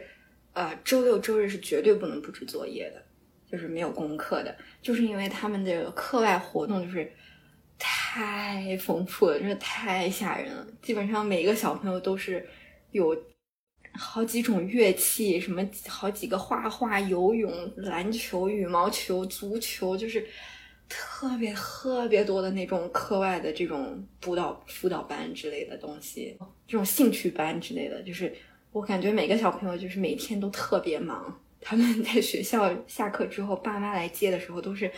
[0.54, 3.04] 呃，周六周日是绝对不能布置作业的，
[3.52, 7.12] 就是没有功课的，就是因为他们的课外活动就是
[7.78, 12.48] 太丰富了，真的太吓人了，基本上每个小朋友都是
[12.92, 13.18] 有。
[13.94, 20.26] 好几种乐器，什么好几个画画、游泳、篮球、羽毛球、足球，就是
[20.88, 26.38] 特别特别多的那种课外的这种辅导辅导班之类的东西，
[26.68, 28.32] 这种兴趣班之类的，就是
[28.72, 31.42] 我感觉每个小朋友就是每天都特别忙。
[31.62, 34.92] 他们 在学校下课之后，爸妈来接的时候都是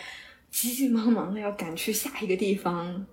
[0.49, 3.05] 急急忙忙的要赶去下一个地方。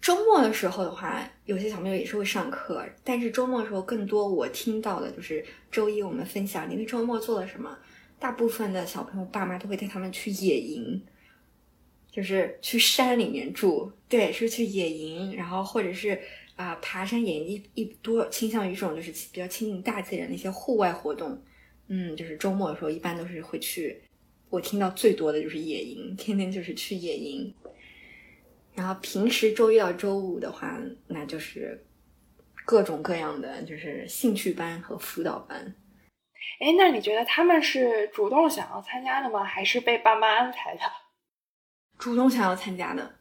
[0.00, 7.78] 周末的时候的话，有些小朋友也是会上课，但是周末的时候更多我听到的就是周一我们分享你们周末做了什么。
[8.18, 11.02] 大部分的小朋友爸妈都会带他们去野营，
[12.10, 16.20] 就是去山里面住，对，是去野营，然后或者是
[16.56, 21.40] 啊爬山、野营，一一多倾向于这种就是比较亲近大自然的一些户外活动。
[21.94, 24.02] 嗯，就是周末的时候一般都是会去，
[24.48, 27.54] 我听到最多的就是野营，天天就是去野营。
[28.74, 31.84] 然后平时周一到周五的话，那就是
[32.64, 35.74] 各种各样的就是兴趣班和辅导班。
[36.60, 39.44] 哎，那你觉得他们是主动想要参加的吗？
[39.44, 40.80] 还是被爸妈安排的？
[42.00, 43.16] 主动想要参加的，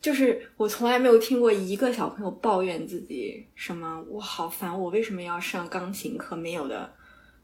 [0.00, 6.34] 就是我从来没有听过一个小朋友抱怨自己什么我好烦，我为什么要上钢琴课？
[6.34, 6.96] 没有的，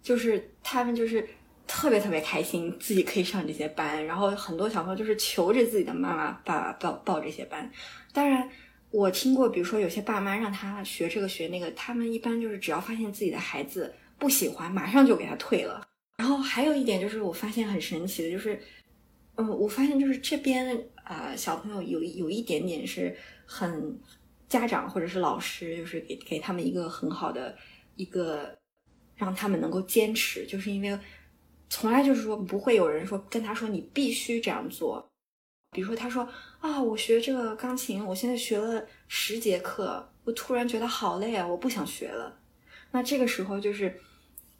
[0.08, 1.28] 就是他们就是。
[1.70, 7.70] 特别特别开心，自己可以上这些班，然后很多小朋友就是求着自己的妈妈、爸爸报报这些班。
[8.10, 8.48] 当然，
[8.90, 15.86] 我听过，比如说有些爸妈让他学这个学那个，他们一般就是只要发现自己的孩子不喜欢，马上就给他退了。
[16.16, 18.58] 然后还有一点就是，我发现很神奇的，就是，
[19.36, 23.94] 嗯，我发现就是这边啊，小朋友有有一点点是很
[24.48, 27.54] 家长或者是老师，就是给给他们一个很好的
[27.96, 28.58] 一个
[29.18, 30.98] 让他们能够坚持，就是因为。
[31.70, 35.06] 从来就是说不会有人说跟他说你必须这样做，
[35.70, 36.26] 比如说他说
[36.60, 42.38] 啊，我学这个钢琴，我现在学了十节课，我突然觉得好累啊，我不想学了。
[42.92, 44.00] 那这个时候就是，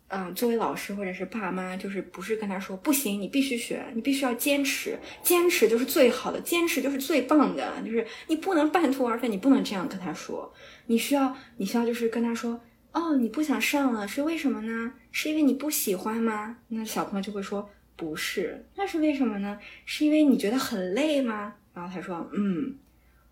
[0.08, 10.52] 嗯，作为老师或者是爸妈，就是不是跟他说不行，你必须学，你必须要坚持，坚持就是最好的，坚持就是最棒的，就是你不能半途而废，你不能这样跟他说，
[10.88, 12.60] 你需要你需要就是跟他说。
[12.98, 14.92] 哦，你不想上了是为什么呢？
[15.12, 16.58] 是因为你不喜欢吗？
[16.66, 19.56] 那小朋友就会说不是，那是为什么呢？
[19.84, 21.54] 是因为你觉得很累吗？
[21.72, 22.74] 然后他说，嗯，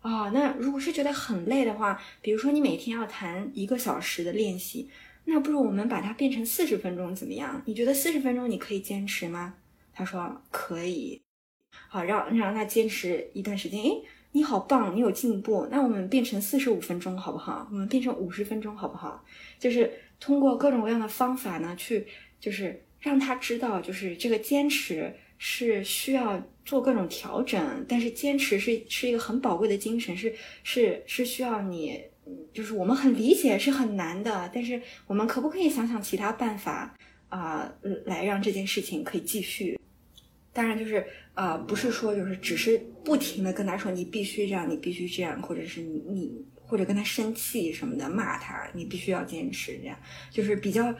[0.01, 4.89] 哦，那如果是觉得很累的话，比如说你每天要弹一个小时的练习，
[5.25, 7.61] 那不如我们把它变成四十分钟怎么样？
[7.65, 9.55] 你觉得四十分钟你可以坚持吗？
[9.91, 11.21] 他说可以。
[11.89, 13.83] 好，让让他坚持一段时间。
[13.83, 14.01] 诶，
[14.37, 15.67] 你好棒，你有进步。
[15.71, 17.67] 那我们变成四十五分钟好不好？
[17.71, 19.25] 我们变成五十分钟好不好？
[19.57, 22.05] 就是通过各种各样的方法呢，去
[22.39, 22.83] 就是。
[22.99, 30.33] 让他知道，就是这个坚持是需要做各种调整，但是坚持是是一个很宝贵的精神，是
[30.63, 32.01] 是是需要你，
[32.51, 36.97] 就是我们很理解是很难的，但是我们可不可以想想其他办法
[37.29, 37.71] 啊，
[38.05, 39.79] 来让这件事情可以继续？
[40.57, 41.05] 当然，就是
[41.35, 49.95] 呃，不是说就是只是不停的跟他说你必须这样，你必须这样，或者是你你或者跟他生气什么的骂他，你必须要坚持这样，
[50.31, 50.93] 就是比较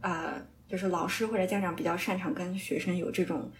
[0.00, 0.46] 呃。
[0.70, 3.50] 就是老师或者家长比较擅长跟学生有这种，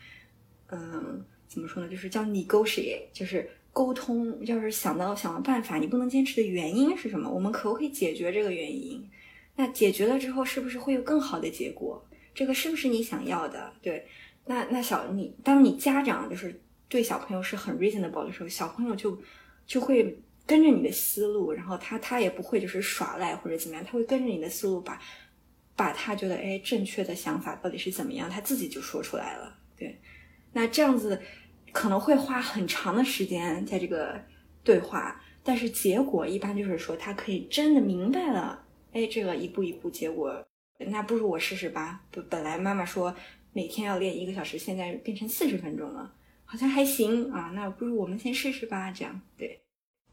[0.66, 1.89] 嗯，怎么说呢？
[1.89, 4.45] 就是叫 negotiate，就是沟通。
[4.45, 7.30] 要是想到想到办法，你不能坚持的原因是什么？
[7.30, 9.09] 我们可不可以解决这个原因？
[9.57, 12.07] 那解决了之后，是不是会有更好的结果？
[12.34, 13.72] 这个是不是你想要的？
[13.80, 14.07] 对，
[14.49, 19.16] 那那小你，当你家长就是对小朋友是很 reasonable 的时候，小朋友就
[19.66, 25.01] 就会跟着你的思路，然后他他也不会就是耍赖或者怎么样，他会跟着你的思路把。
[25.78, 29.57] 把他觉得哎正确的想法到底是怎么样，他自己就说出来了。
[29.76, 29.96] 对，
[30.53, 31.22] 那这样子
[31.70, 34.20] 可能会花很长的时间在这个
[34.64, 38.61] 对话，但是结果一般就是说他可以真的明白了。
[38.92, 40.44] 哎，这个一步一步结果，
[40.78, 42.03] 那不如我试试吧。
[42.11, 43.14] 本本来妈妈说
[43.53, 47.53] 每天要练一个小时，现在变成四十分钟了，好像还行啊。
[47.55, 48.90] 那不如我们先试试吧。
[48.90, 49.61] 这样，对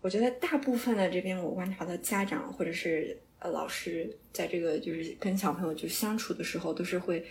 [0.01, 3.21] 我觉得大部分的这边我观察的家长或者是。
[3.37, 7.23] 呃，老师在这个就是跟小朋友就相处的时候，都是会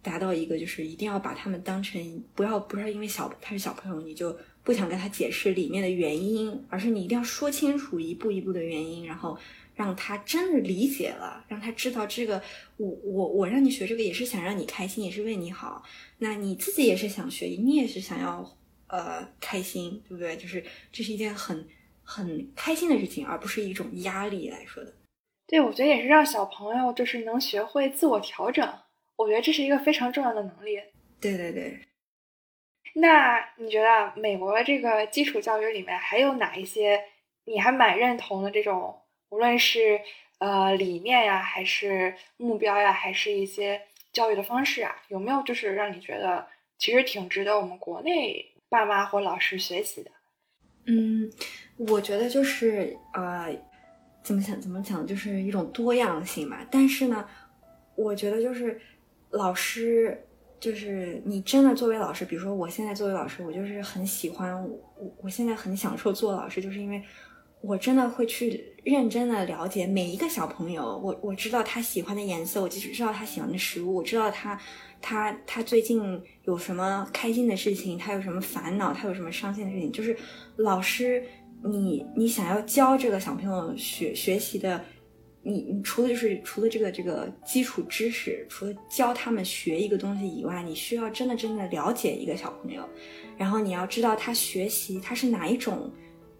[0.00, 9.36] 达到一个，就是一定要把他们当成不要不是因为小他是小朋友，你就不想跟他解释里面的原因，而是你一定要说清楚一步一步的原因，然后
[9.74, 12.42] 让他真的理解了，让他知道这个
[12.76, 15.82] 我我我让你学这个也是想让你开心，也是为你好，
[16.18, 18.56] 那你自己也是想学，你也是想要
[18.88, 20.36] 呃开心，对不对？
[20.36, 21.68] 就是这是一件很
[22.02, 24.94] 很开心的事情，而不是一种压力来说的。
[25.46, 28.66] 对，我觉得也是让小朋友就是能学会自我调整，
[29.16, 30.78] 我觉得这是一个非常重要的能力。
[31.20, 31.78] 对对对。
[32.94, 37.00] 那你觉得美国的这个基础教育里面还有哪一些
[37.44, 39.01] 你还蛮认同的这种，
[39.32, 40.00] 无论是
[40.38, 43.80] 呃理念呀，还是目标呀，还是一些
[44.12, 46.46] 教育的方式啊，有没有就是让你觉得
[46.78, 50.10] 其实挺值得我们国内爸妈或老师学习的？
[50.86, 51.28] 嗯，
[51.88, 53.52] 我觉得就是呃。
[54.24, 56.58] 怎么想怎么讲，就是一种多样性嘛。
[56.70, 57.28] 但是呢，
[57.96, 58.80] 我觉得就是
[59.30, 60.16] 老师，
[60.60, 67.02] 就是你真的作为老师，比如说我现在作为老师，我就是很喜欢我，我现在很享受做老师，就是因为
[67.62, 71.00] 我真的会去认真的了解每一个小朋友。
[71.02, 74.60] 我我知道他喜欢的颜色，我即使知道他喜欢的食物，我知道他
[75.00, 80.16] 他他最近有什么开心的事情，他有什么烦恼，他有什么伤心的事情，就是
[80.56, 81.22] 老师。
[81.64, 84.84] 你你想要教这个小朋友学学习的，
[85.44, 92.82] 你你除了就是除了这个这个基础知识，除了教他们学一个东西以外，你需要真的真的了解一个小朋友，
[93.36, 95.88] 然后你要知道他学习他是哪一种，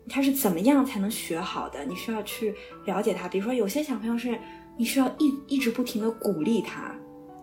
[0.08, 3.28] 他是怎么样才能学好的，你需要去了解他。
[3.28, 4.38] 比如说有些小朋友是
[4.76, 6.94] 你需要一一直不停的鼓励他，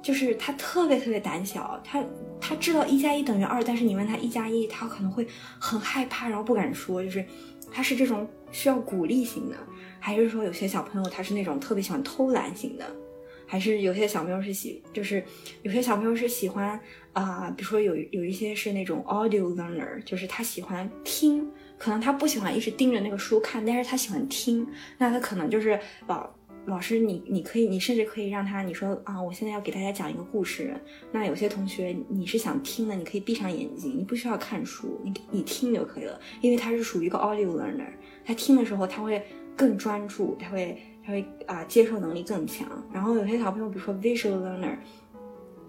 [0.02, 2.04] 就是他特别特别胆小，他
[2.40, 5.28] 他知道一加一等于二，但是你问他一加一，他可能会
[5.60, 7.26] 很害怕，然后不敢说，就是。
[7.72, 9.56] 他是这种需要鼓励型的，
[10.00, 12.86] 还是说有些小朋友他是那种特别喜欢偷懒型的，
[13.46, 15.24] 还是有些小朋友是喜，就是
[15.62, 16.80] 有些小朋友是喜欢
[17.14, 21.48] 啊，比如说有有一些是那种 audio learner，就是他喜欢听，
[21.80, 24.68] 可能他不喜欢一直盯着那个书看，但是他喜欢听，
[25.00, 26.30] 那他可能就是老。
[26.66, 30.76] 老师，你你可以，你甚至可以让他，你说啊，我现在要给大家讲一个故事。
[31.12, 37.88] 那有些同学你是想听的，你可以闭上眼睛，你不需要看书，你你听就可以了，因为他是属于一个 audio learner，
[38.24, 39.26] 他听的时候他会
[39.56, 42.68] 更专注，他会他会啊接受能力更强。
[42.94, 44.78] 然后有些小朋友，比如说 visual learner，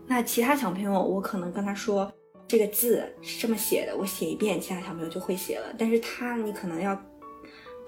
[0.06, 2.12] 那其他小朋友我可能跟他说
[2.50, 5.74] 这个字是这么写的，我写一遍，其他小朋友就会写了。
[5.78, 7.00] 但是他你可能要。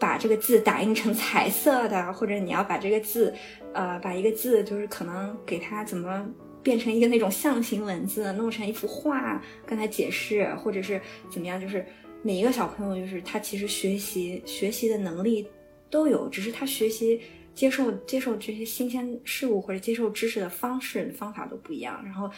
[0.00, 3.32] 把这个字打印成彩色的，或者你要把这个字，
[3.72, 6.28] 呃，把一个字就是可能给他怎么
[6.60, 11.00] 变成一个那种象形文字，弄成一幅画，跟他解释，或者是
[11.30, 11.86] 怎么样，就是
[12.20, 15.46] 每一个小朋友就是他其实学习学习的能力
[15.88, 17.20] 都有，只是他学习
[17.54, 22.28] 接受接受这些新鲜事物或者接受知识的方式方法都不一样，然后。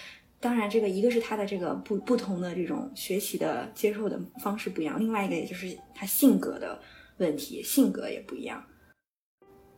[0.45, 6.79] 当然，这个一个是他的这个不不同的这种学习的接受的方式不一样，另外一个也就是他性格的
[7.17, 8.63] 问题，性格也不一样。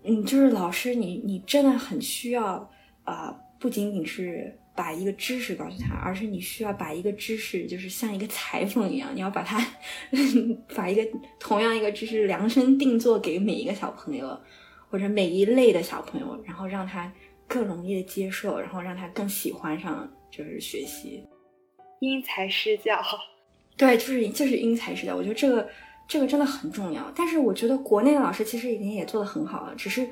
[0.02, 2.68] 嗯，就是老师，你你真的很需要
[3.04, 9.64] 啊，不仅仅是把一个知识告诉他，而是你需要把一个知识，就是像一个裁缝一样，你要把它
[10.74, 11.06] 把一个
[11.38, 14.36] 同样一个知识量身定做给每一个小朋友，
[14.90, 17.12] 或者每一类的小朋友，然后让他
[17.46, 21.24] 更容易的接受，然后让他更喜欢上就是学习，
[22.00, 23.00] 因材施教。
[23.76, 25.68] 对，就是就是因材施教，我觉得这个。
[26.08, 30.06] 这个真的很重要，但是我觉得国内的老师其实已经也做得很好了，只是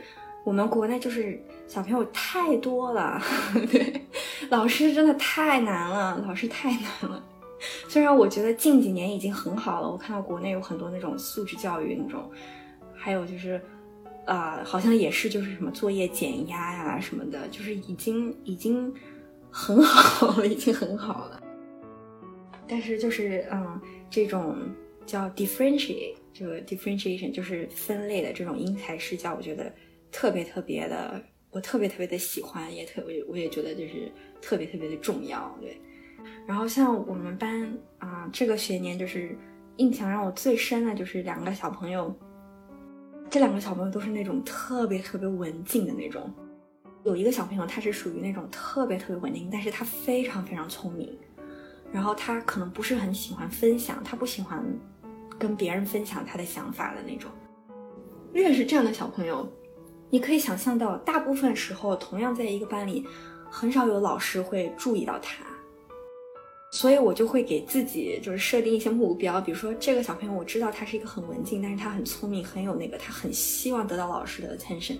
[0.44, 3.22] 我们国内就是小朋友太多了，
[3.70, 4.02] 对，
[4.50, 7.24] 老师真的太难了，老师太难了。
[7.88, 12.28] 虽然我觉得近几年已经很好了，我看到国内有很多那种素质教育那种，
[12.92, 13.62] 还有就是，
[14.24, 18.92] 啊，好像也是就是什么作业减压呀什么的，就是已经已经
[19.54, 21.40] 很好了，已经很好了。
[22.66, 23.80] 但是就是嗯，
[24.10, 24.56] 这种。
[25.06, 29.70] 叫 differentiate，这个 differentiation 就是分类的这种因材施教，我觉得
[30.10, 35.78] 特别特别的，我特别特别的喜欢，也特别我也觉得就是特别特别的重要，对。
[36.46, 39.36] 然后像我们班啊，这个学年就是
[39.76, 42.10] 印象让我最深的就是两个小朋友，
[43.28, 46.32] 这两个小朋友都是那种特别特别文静的那种。
[47.04, 51.16] 有一个小朋友他是属于那种特别特别稳定，但是他非常非常聪明，
[51.92, 54.64] 然后他可能不是很喜欢分享，他不喜欢。
[55.36, 57.28] 跟别人分享他的想法的那种，
[58.34, 59.46] 越是这样的小朋友，
[60.08, 63.04] 你可以想象到，大部分时候同样在一个班里，
[63.50, 65.44] 很少有老师会注意到他，
[66.70, 74.98] 所以我就会给自己就是设定一些目标，比如说这个小朋友我知道他是一个很文静，但是他很聪明，很有那个，他很希望得到老师的 attention，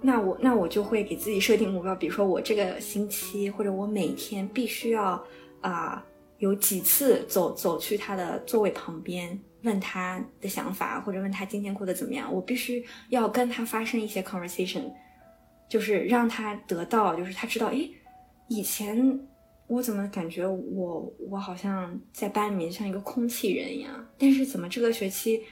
[0.00, 5.22] 那我那我就会给自己设定目标，比如说我这个星期或者我每天必须要
[5.60, 6.04] 啊
[6.38, 9.38] 有几次走走去他的座位旁边。
[9.62, 14.90] 问他的想法，或者问他今天过得怎么样，我必须要跟他发生一些 conversation，
[15.68, 17.90] 就是让他得到，就是他知道，诶，
[18.48, 19.20] 以前
[19.66, 25.42] 我怎么感觉我我好像在班里面像一个空气人一样，但是怎么这个学期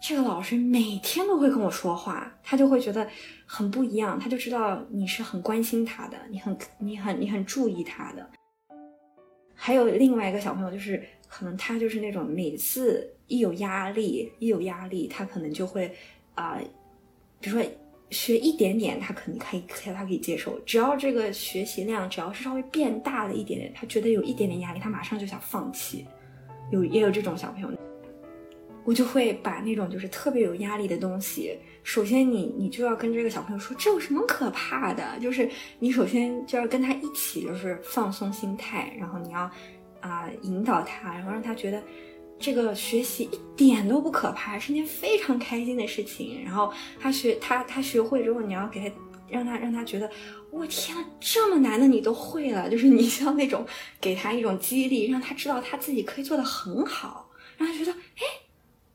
[0.00, 3.08] 这个老师每天都会跟我说话，他就会觉得
[3.46, 8.30] 很不一样，他就知道你是很关心他的，你很你很你很注意他的。
[9.54, 13.14] 还有另外一个小朋友，就是可能他就是那种每次。
[13.30, 15.94] 一有压力，一有压力，他可能就会，
[16.34, 16.58] 啊，
[17.40, 17.70] 比如说
[18.08, 19.62] 学一点点，他可能可以，
[19.94, 20.58] 他可以接受。
[20.60, 26.06] 只要这个学习量只要是稍微变大了一点点，他觉得有一点点压力，他马上就想放弃。
[26.72, 27.70] 有也有这种小朋友，
[28.88, 35.04] 我就会把那种就是特别有压力的东西，首先你你就要跟这个小朋友说，这有什么可怕的？
[35.20, 35.46] 就是
[35.78, 39.50] 你首先就要跟他一起就是放松心态，然后你要
[40.00, 41.82] 啊引导他，然后让他觉得。
[42.40, 46.40] 这个学习一点都不可怕，是件非常开心的事情。
[46.44, 48.94] 然后他学他他学会之后，你要给他
[49.28, 50.08] 让他让他觉得，
[50.52, 53.66] 我天呐，这么难的你都会了，就是你像那种
[54.00, 58.22] 给他一种激励，让他知道他自己可以做得很好，让他觉得，哎，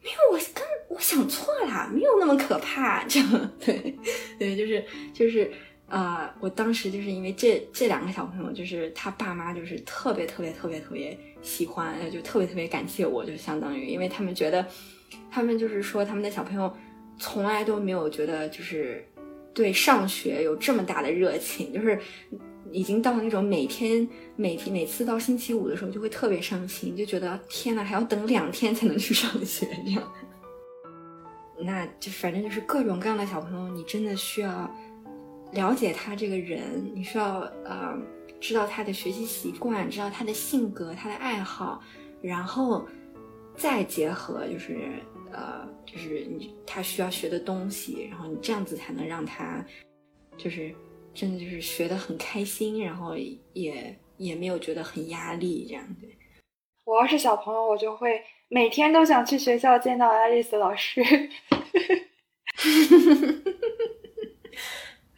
[0.04, 3.98] 没有我跟我想错了，没有那么可怕，这样 对
[4.38, 4.84] 对，就是
[5.14, 5.52] 就是。
[5.86, 14.66] 啊，我当时就是因为这这两个小朋友，就是他爸妈就是特别特别特别特别喜欢，就特别特别感谢我，就相当于，因为他们觉得，
[15.30, 16.76] 他们就是说他们的小朋友
[17.20, 19.06] 从来都没有觉得就是
[19.54, 22.00] 对上学有这么大的热情，就是
[22.72, 30.14] 已经到那种每天每天每次到星期五的时候就会特别伤心，就觉得天呐，还要等两天才能去上学这样，
[31.60, 34.70] 那就反正就是各种各样的小朋友，你真的需要。
[35.54, 37.96] 了解他这个人，你需要呃
[38.42, 41.80] 知道他的学习习惯，知道他的性格、他的爱好，
[42.24, 42.88] 然后
[43.56, 44.90] 再结合就是
[45.32, 49.64] 呃就是你他需要学的东西，然后你这样子才能让他
[50.38, 50.74] 就是
[51.14, 53.16] 真的就是学的很开心，然后
[53.54, 56.10] 也也没有觉得很压力这样对。
[56.86, 61.02] 我要是小朋友，我就会每天都想去学校见到爱丽丝老师。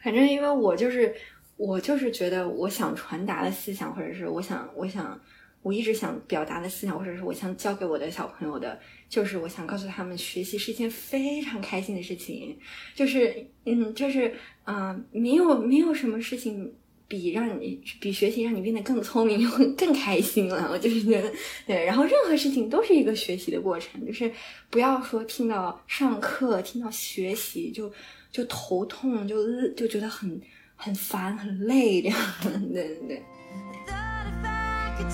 [0.02, 1.14] 反正因为我就是
[1.56, 5.20] 我就是觉得我想传达的思想，或者是我想我想
[5.62, 8.78] 我一直想表达的思想，或者是我想教给我的小朋友的，
[9.08, 12.56] 就是我想告诉他们，学习是一件非常开心的事情，
[12.94, 14.32] 就是嗯，就是
[14.66, 16.70] 啊，没有没有什么事情
[17.08, 20.68] 比让你比学习让你变得更聪明 更开心了。
[20.70, 21.32] 我就是觉得
[21.66, 24.30] 对，然后任何事情都是一个学习的过程，就是
[24.68, 27.90] 不要说听到上课听到学习就。
[28.32, 30.38] 就头痛，就就觉得很
[30.74, 32.18] 很烦，很累这样，
[32.70, 33.22] 对对对。
[34.98, 35.08] could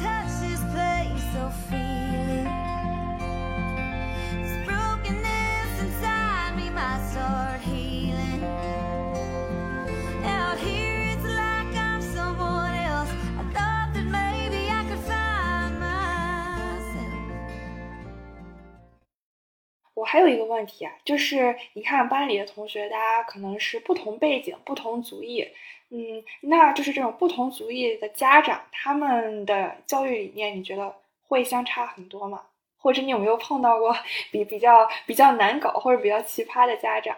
[20.03, 25.47] 我还有一个问题啊，就是你看班里的同学，大家可能是不同背景、不同族裔，
[25.91, 30.93] 嗯，那就是这种不同族裔的家长，他们的教育理念，你觉得
[31.29, 32.43] 会相差很多吗？
[32.79, 33.97] 或者你有没有碰到过
[34.33, 37.17] 比比较比较难搞或者比较奇葩的家长？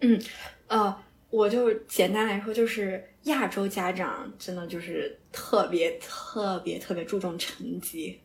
[0.00, 0.20] 嗯，
[0.66, 8.20] 呃，我就简单来说，就是亚洲家长真的就是特别特别特别注重成绩，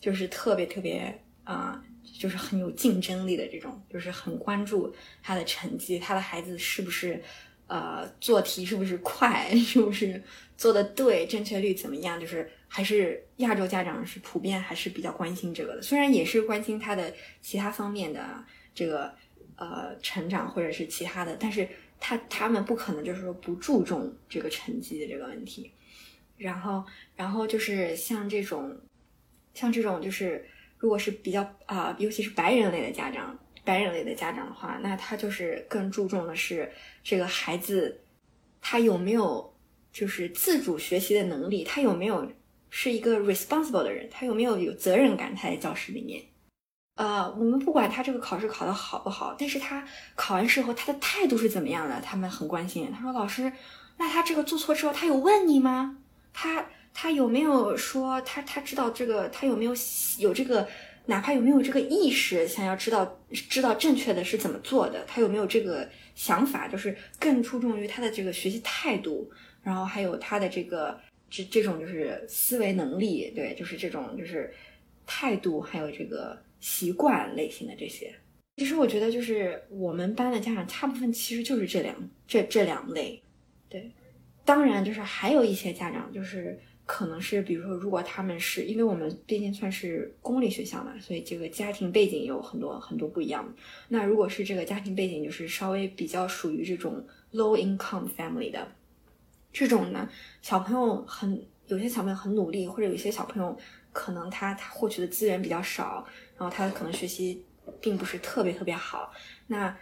[0.00, 1.80] 就是特别特别啊、
[2.12, 7.22] 就是很有竞争力的这种，就是很关注他的成绩，他的孩子是不是
[7.66, 10.22] 呃做题是不是快， 是不是
[10.56, 18.44] 做的对，正确率怎么样，就是还是亚洲家长是普遍还是比较关心这个的，虽然也是关心他的其他方面的
[18.74, 19.12] 这个
[19.56, 21.68] 呃成长或者是其他的，但是
[22.00, 25.72] 他他们不可能就是说不注重这个成绩的这个问题，
[26.36, 26.84] 然后
[27.16, 28.76] 然后就是像这种
[29.54, 30.46] 像这种就是
[30.78, 36.72] 如果是比较啊、尤其是白人类的家长，白人类的家长的话，那他就是更注重的是
[37.02, 38.00] 这个孩子
[38.60, 39.54] 他有没有
[39.92, 42.30] 就是自主学习的能力，他有没有
[42.70, 46.22] 是一个 responsible 的人，他有没有有责任感，他在教室里面。
[46.96, 52.90] 呃，我们不管他这个考试考得好不好，但是他考完试后他的态度是怎么样的，他们很关心。
[52.92, 53.52] 他说：“老师，
[53.98, 55.98] 那他这个做错之后，他有问你吗？
[56.32, 59.72] 他他有没有说他他知道这个，他有没有
[60.18, 60.68] 有这个，
[61.06, 65.04] 哪怕有没有这个意识，想要知道知道正确的是怎么做的？
[65.06, 66.66] 他有没有这个想法？
[66.66, 69.30] 就是更注重于他的这个学习态度，
[69.62, 70.98] 然后还有他的这个
[71.30, 74.52] 这这种就是思维能力，对，就是这种就是
[75.06, 78.12] 态度，还有这个习惯类型的这些。
[78.56, 81.94] 其实我觉得就是我们班的家长大部分其实就是这两
[82.26, 83.22] 这这两类，
[83.68, 83.92] 对。
[84.44, 86.58] 当然，就是还有一些家长，就是
[86.88, 93.46] 可能是，比如说，如果他们是因为我们毕竟算是公立学校嘛，所以这个家庭背景有很多很多不一样。
[93.88, 98.66] 那如果是这个家庭背景就是稍微比较属于这种 low income family 的
[99.52, 100.08] 这种呢，
[100.40, 103.54] 小朋友很有些小朋友很努力，或者有些小朋友
[103.92, 106.06] 可能他他获取的资源比较少，
[106.38, 107.44] 然后他可能学习
[107.82, 109.12] 并不是特别特别好，
[109.46, 109.76] 那。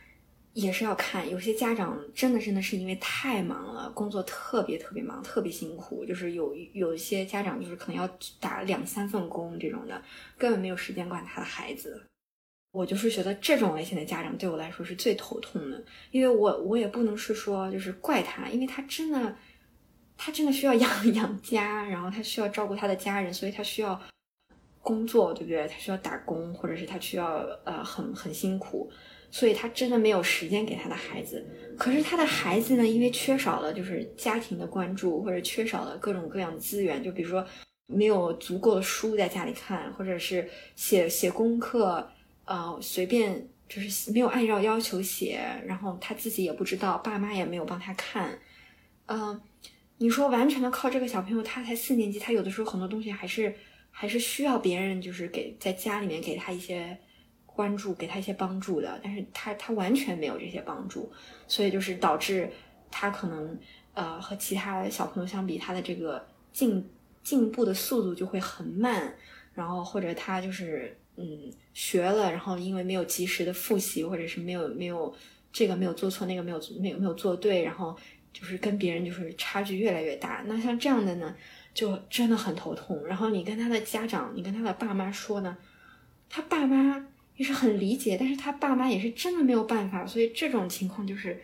[0.57, 8.09] 也是要看，有些家长真的真的是因为太忙了，工作特别特别忙，特别辛苦，就是有有一些家长就是可能要
[8.41, 10.03] 打两三份工这种的，
[10.39, 12.03] 根本没有时间管他的孩子。
[12.73, 19.37] 我就是觉得这种类型的家长对我来说是最头痛的，因为我我也不能是说就是怪他，因为他真的
[20.17, 24.01] 他真的需要养 养家，然后他需要照顾他的家人，所以他需要
[24.81, 25.69] 工作，对不对？
[25.69, 28.91] 他需要打工，或者是他需要呃很很辛苦。
[29.39, 31.45] 所以他真的没有时间给他的孩子，
[31.77, 37.47] 可是他的孩子呢，因为缺少了就是家庭的关注，或者缺少了各种各样的资源，就比如说
[37.87, 42.11] 没有足够的书在家里看，或者是写写功课，
[42.47, 48.39] 呃，随便就是没有按照要求写，然后他自己也不知道，爸妈也没有帮他看，
[49.05, 49.39] 嗯、
[49.99, 53.55] 你说完全的靠这个小朋友，他才四年级，他有的时候很多东西还是
[53.91, 56.97] 还是需要别人就是给在家里面给他一些。
[57.57, 61.11] 关注给他一些帮助的，但是他他完全没有这些帮助，
[61.49, 62.53] 所以就是导致
[62.91, 63.59] 他可能
[63.95, 66.87] 呃和其他小朋友相比，他的这个进
[67.23, 69.17] 进步的速度就会很慢，
[69.55, 75.15] 然后或者他就是嗯学了，然后因为没有及时的复习，或者是没有没有
[75.51, 77.97] 这个没有做错，那个没有没有没有做对，然后
[78.35, 80.43] 就是跟别人就是差距越来越大。
[80.47, 81.35] 那像这样的呢，
[81.73, 83.03] 就真的很头痛。
[83.07, 85.57] 然后你跟他的家长，你跟他的爸妈说呢，
[86.29, 87.07] 他爸妈。
[87.37, 91.39] 也是很理解，但是他爸妈也是真的没有办法，所以这种情况就是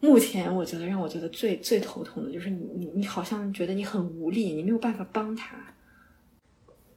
[0.00, 5.56] 目前我觉得让我觉得最最头痛的就是你你你好像觉得你很无力，你没有办法帮他。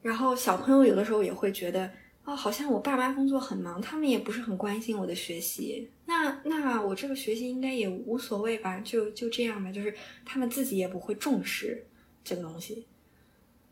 [0.01, 1.89] 然后小朋友有的时候也会觉得
[2.23, 9.93] 啊、好像我爸妈工作很忙，他们也不是很关心我的学习，那那我这个学习应该也无所谓吧，就就这样吧，就是
[10.25, 11.85] 他们自己也不会重视
[12.23, 12.85] 这个东西。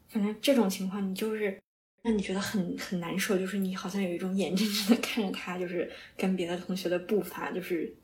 [0.08, 1.60] 反正这种情况，你就是。
[2.04, 7.96] 让你觉得很很难受，就是你好像有一种眼睁睁的看着他，就是跟别的同学的步伐就是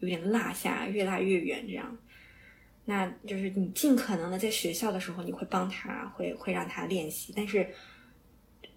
[0.00, 1.96] 有点落下，越拉越远这样。
[2.86, 7.68] 那就是你尽可能的在学校的时候，你会帮他，会会让他练习，但是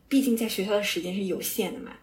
[0.10, 1.94] 毕竟在学校的时间是有限的嘛，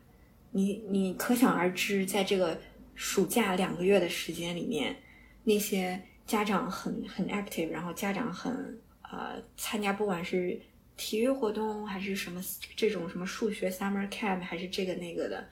[0.51, 2.59] 你你可想而知，在这个
[2.95, 4.97] 暑假两个月的时间里面，
[5.45, 10.59] 那些家长很很 active，然后家长很呃参加不管是
[10.97, 12.40] 体育活动还是什么
[12.76, 15.49] 这种什么数学 summer camp 还是这个那个的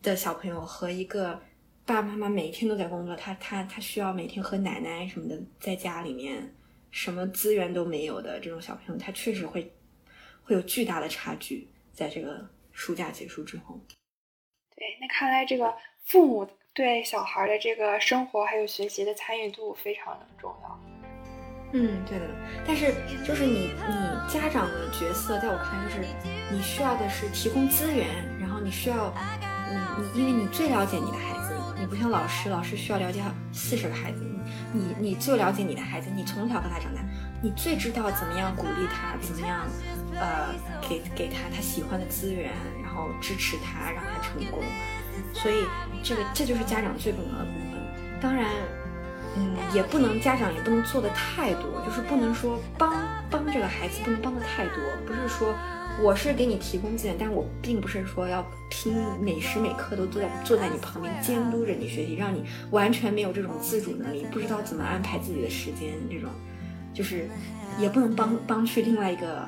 [0.00, 1.40] 的小朋友和一个
[1.84, 6.54] 爸爸妈妈每天都在工作，他他他需要每天和奶奶什么的在家里面
[6.90, 9.72] 什么资源都没有的这种小朋友，他确实会
[10.42, 13.80] 会有巨大的差距，在这个暑假结束之后。
[14.76, 15.74] 对，那看来这个
[16.04, 20.80] 父母对小孩的这个生活还有学习的参与度非常的重要。
[21.72, 22.24] 嗯，对的。
[22.66, 22.94] 但是
[23.26, 26.08] 就是你你家长的角色，在我看来就是
[26.50, 28.06] 你需要的是提供资源，
[28.40, 29.12] 然后你需要，
[29.70, 34.24] 嗯，你因为你最了解你的孩子，你不像老师，老师需要了解四十个孩子，
[34.72, 37.02] 你你你最了解你的孩子，你从小跟他长大，
[37.42, 39.66] 你最知道怎么样鼓励他，怎么样，
[40.14, 40.54] 呃，
[40.88, 42.50] 给给他他喜欢的资源，
[42.82, 44.62] 然后支持他，让他成功。
[45.34, 45.66] 所以
[46.02, 47.78] 这个这就是家长最重要的部分。
[48.22, 48.46] 当然。
[49.36, 52.92] 嗯，也不能家长也不能做的太多，就是不能说帮
[53.30, 55.54] 帮这个孩子不能帮的太多，不是说
[56.02, 66.30] 我是给你提供资源，但我并不是说要拼每时每刻都坐在坐在你旁边监督着你学习，让你完全没有这种自主能力，不知道怎么安排自己的时间，这种
[66.94, 67.28] 就是
[67.78, 69.46] 也不能帮帮去另外一个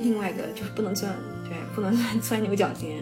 [0.00, 1.12] 另外一个就是不能钻
[1.44, 2.98] 对不能 钻钻牛角尖，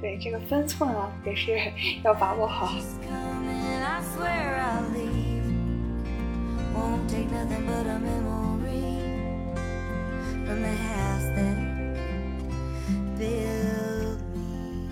[0.00, 1.56] 对这个分寸啊也是
[2.04, 2.72] 要把握好。
[3.02, 5.19] coming, I swear I'll leave.
[6.72, 8.80] Won't take nothing but a memory
[10.46, 11.56] from the house that
[13.18, 14.88] built me.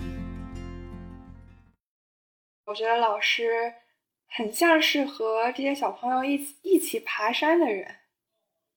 [2.65, 3.73] 我觉得老师
[4.27, 7.95] 很像是和这些小朋友一起一起爬山的人，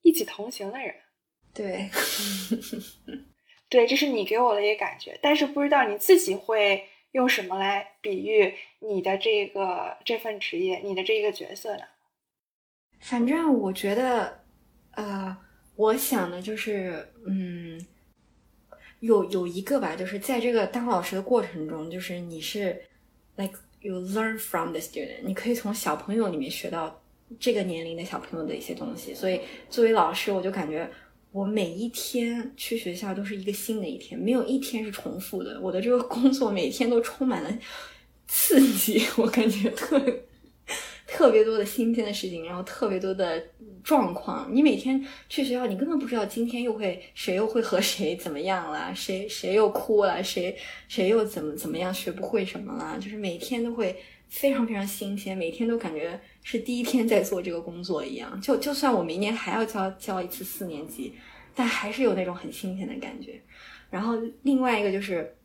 [0.02, 0.94] 一起同行的人。
[1.52, 1.90] 对，
[3.68, 11.84] 对，这是你给我的一个感觉，但是不知道你自己会用什么来比喻你的这个这份职业，你的这个角色呢？
[13.02, 14.40] 反正我觉得，
[14.92, 15.36] 呃，
[15.74, 17.84] 我想的就是，嗯，
[19.00, 22.80] 有有一个吧，就是在这个当老师的过程中，就是你是
[23.36, 27.02] like you learn from the student，你可以从小朋友里面学到
[27.40, 29.12] 这个年龄的小朋友的一些东西。
[29.12, 30.88] 所以作为老师，我就感觉
[31.32, 35.60] 我每一天去学校都是一个新的一天，没有一天是重复的。
[35.60, 37.52] 我的这个工作每天都充满了
[38.28, 39.98] 刺激，我感觉特
[41.12, 43.44] 特别多的新鲜的事情，然后特别多的
[43.84, 44.48] 状况。
[44.50, 50.56] 你每天去学校，你根本不知道今天又会谁又会和谁怎么样了，谁谁又哭了，谁
[50.88, 53.94] 谁又怎么怎么样学不会什么了，就是每天都会
[54.30, 58.40] 非常非常新鲜，每天都感觉是第一天在做这个工作一样。
[58.40, 61.12] 就就算我明年还要教教一次四年级，
[61.54, 63.38] 但还是有那种很新鲜的感觉。
[63.90, 65.36] 然后另外一个就是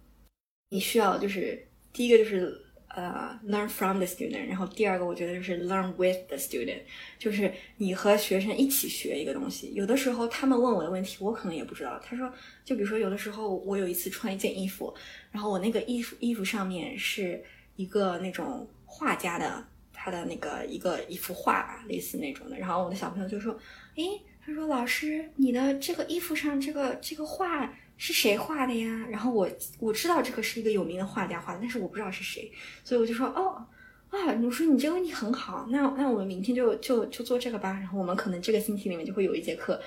[0.70, 2.57] 你需要就是第一个就是
[2.97, 6.79] 呃、learn from the student，然后第二个我觉得就是 learn with the student，
[7.19, 9.71] 就是你和学生一起学一个东西。
[9.75, 12.01] 有的时候他们问我的问题，我可能也不知道。
[12.03, 12.33] 他说，
[12.65, 14.91] 就比如说有的时候我有一次穿一件衣服，
[15.29, 17.43] 然后我那个衣服衣服上面是
[17.75, 22.57] 一个那种画家的他的那个一个一幅画吧，类似那种的。
[22.57, 23.55] 然后我的小朋友就说，
[23.97, 29.05] 诶，他说老师，你的这个衣服上这个这个画是谁画的呀？
[29.09, 32.51] 然后我我知道这个是一个有名的画家画的，但是我不知道是谁，
[32.83, 33.65] 所以我就说哦
[34.09, 37.73] 啊，我说你这个问题很好，那那我们明天就就就做这个吧。
[37.73, 39.81] 然后我们可能这个星期里面就会有一节课。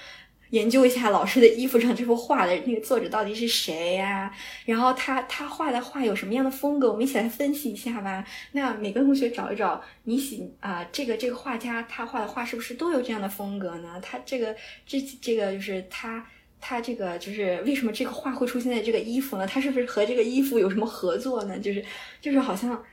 [0.51, 4.35] 研究一下老师的衣服上这幅画的那个作者到底是谁呀、
[4.67, 8.27] 然后他他画的画有什么样的风格，我们一起来分析一下吧。
[8.51, 14.01] 那每个同学找一找，你喜啊、这个这个画家他画的画是不是都有这样的风格呢？
[14.03, 16.27] 他这个这这个就是他
[16.61, 19.47] 他这个就是为什么这个画会出现在这个衣服呢？
[19.47, 21.59] 他是不是和这个衣服有什么合作呢？
[21.59, 21.85] 就是
[22.21, 22.85] 就是好像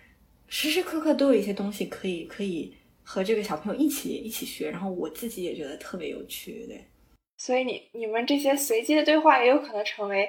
[0.47, 6.83] 时时刻刻都有一些东西可以可以和这个小朋友一起一起学，然后我自己也觉得特别有趣，对。
[7.37, 10.27] 所以你你们这些随机的对话也有可能成为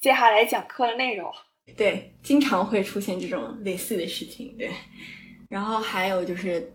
[0.00, 1.30] 接下来讲课的内容。
[1.76, 4.70] 对，经常会出现这种类似的事情，对。
[5.48, 6.72] 然后还有就是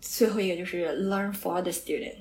[0.00, 2.16] 最后一个就是 learn for the student，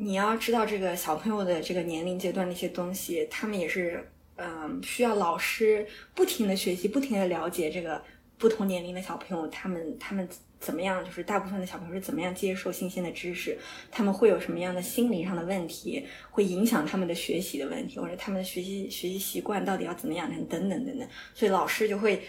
[0.00, 5.84] 你要知道这个小朋友的这个年龄阶段的一些东西，他们也是嗯需要老师
[6.14, 8.00] 不停的学习，不停的了解这个
[8.38, 10.26] 不同年龄的小朋友，他们他们
[10.60, 13.58] 怎么样，就是大部分的小朋友是怎么样接受新鲜的知识，
[13.90, 21.08] 他们会有什么样的心理上的问题，会影响他们的学习的问题，或者他们的学习学习习惯到底要怎么样，等等等等。
[21.34, 22.22] 所以老师就会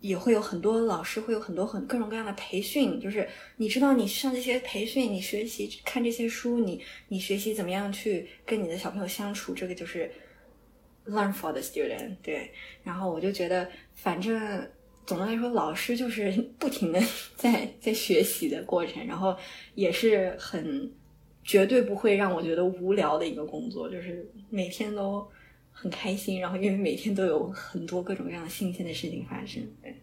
[0.00, 10.10] 也会有很多老师会有很多很各种各样的培训，就是你知道你上这些培训，你学习看这些书，你你学习怎么样去跟你的小朋友相处，这个就是
[11.06, 12.16] learn for the student。
[12.22, 12.50] 对，
[12.82, 14.66] 然后我就觉得，反正
[15.04, 17.00] 总的来说，老师就是 不停的
[17.36, 19.36] 在在学习的过程，然后
[19.74, 20.90] 也是很
[21.44, 25.28] 绝对不会让我觉得无聊的一个工作，就是每天都
[25.80, 29.66] 很开心，然后因为每天都有很多各种各样新鲜的事情发生。
[29.80, 29.96] 对，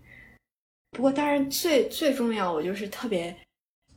[0.89, 3.35] 不过当然最最重要，我就是特别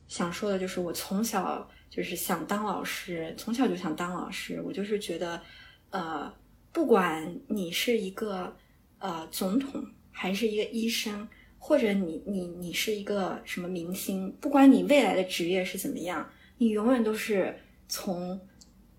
[0.07, 4.61] 想说的，就是我从小就是想当老师，从小就想当老师。
[4.61, 5.41] 我就是觉得，
[5.89, 6.31] 呃，
[6.71, 8.55] 不管你是一个
[8.99, 11.27] 呃总统，还是一个医生，
[11.57, 16.29] 或者你你你是一个什么明星，不管你未来的职业是怎么样。
[16.59, 17.57] 你永远都是
[17.87, 18.39] 从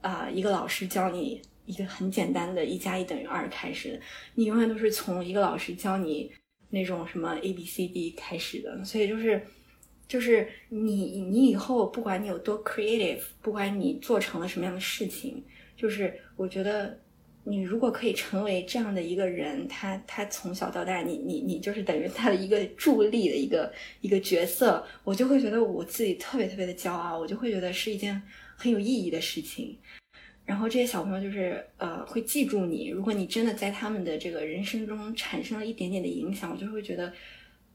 [0.01, 1.41] 啊、一个老师教你
[1.73, 4.01] 一个很简单的“一加一等于二”开始的，
[4.35, 6.31] 你永远都是从一个老师教你
[6.69, 9.41] 那种什么 A B C D 开始的，所以就是
[10.07, 15.43] 就是你你以后不管你有多 creative，不管你做成了什么样的事情，
[15.75, 16.99] 就是我觉得
[17.45, 28.21] 你如果可以成为这样的一个人，他他从小到大，你你你就是等于他的一个助力的一个一个角色，我就会觉得我自己特别特别的骄傲，我就会觉得是一件
[28.57, 29.77] 很有意义的事情。
[30.53, 37.11] 然后这些小朋友就是呃会记住你，如果你真的在他们的这个人生中产生了一点点的影响，我就会觉得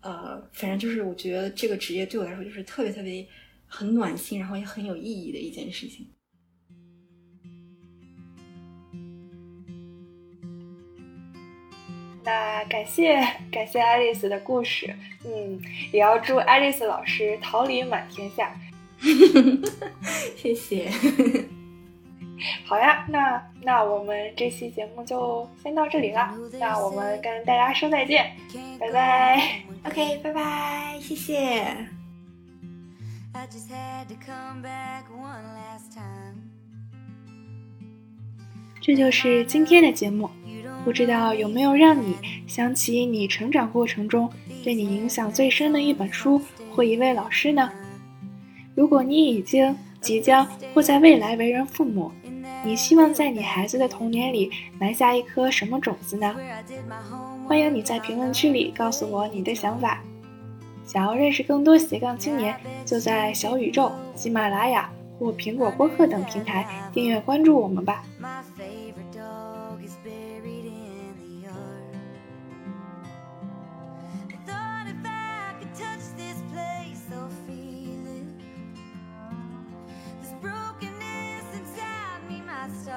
[0.02, 3.26] 呃，反正就是我觉得这个职业对我来说就是特别特别
[3.66, 6.06] 很暖心，然后也很有意义的一件事情。
[12.24, 13.16] 那感谢
[13.52, 15.60] 感谢爱丽丝的故事，嗯，
[15.92, 18.56] 也要祝爱丽丝老师桃李满天下。
[20.38, 20.92] 谢谢。
[22.66, 28.32] 好呀，那那我们这期节目就先到这里了，那我们跟大家说再见，
[28.80, 29.62] 拜拜。
[29.84, 31.34] OK，拜拜，谢谢。
[33.34, 36.36] I just had to come back one last time.
[38.82, 40.30] 这就是今天的节目，
[40.84, 42.16] 不知道有没有让你
[42.48, 44.32] 想起你成长过程中
[44.64, 47.72] 对你影响最深的一本书或一位老师呢？
[48.76, 52.12] 如果你已经、即将或在未来为人父母
[52.68, 56.36] 你希望在你孩子的童年里埋下一颗什么种子呢？
[57.48, 60.04] 欢迎你在评论区里告诉我你的想法。
[60.86, 62.54] 想要认识更多斜杠青年，
[62.86, 68.04] 就在小宇宙、喜马拉雅或苹果播客等平台订阅关注我们吧。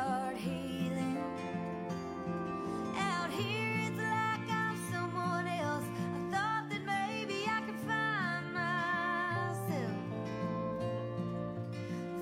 [0.01, 1.19] start healing.
[2.97, 5.85] Out here, it's like I'm someone else.
[6.17, 9.99] I thought that maybe I could find myself.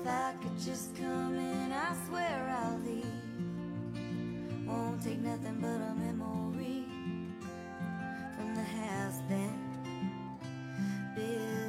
[0.01, 3.05] If I could just come in, I swear I'll leave.
[4.67, 6.83] Won't take nothing but a memory
[8.35, 9.55] from the house that
[11.15, 11.68] built.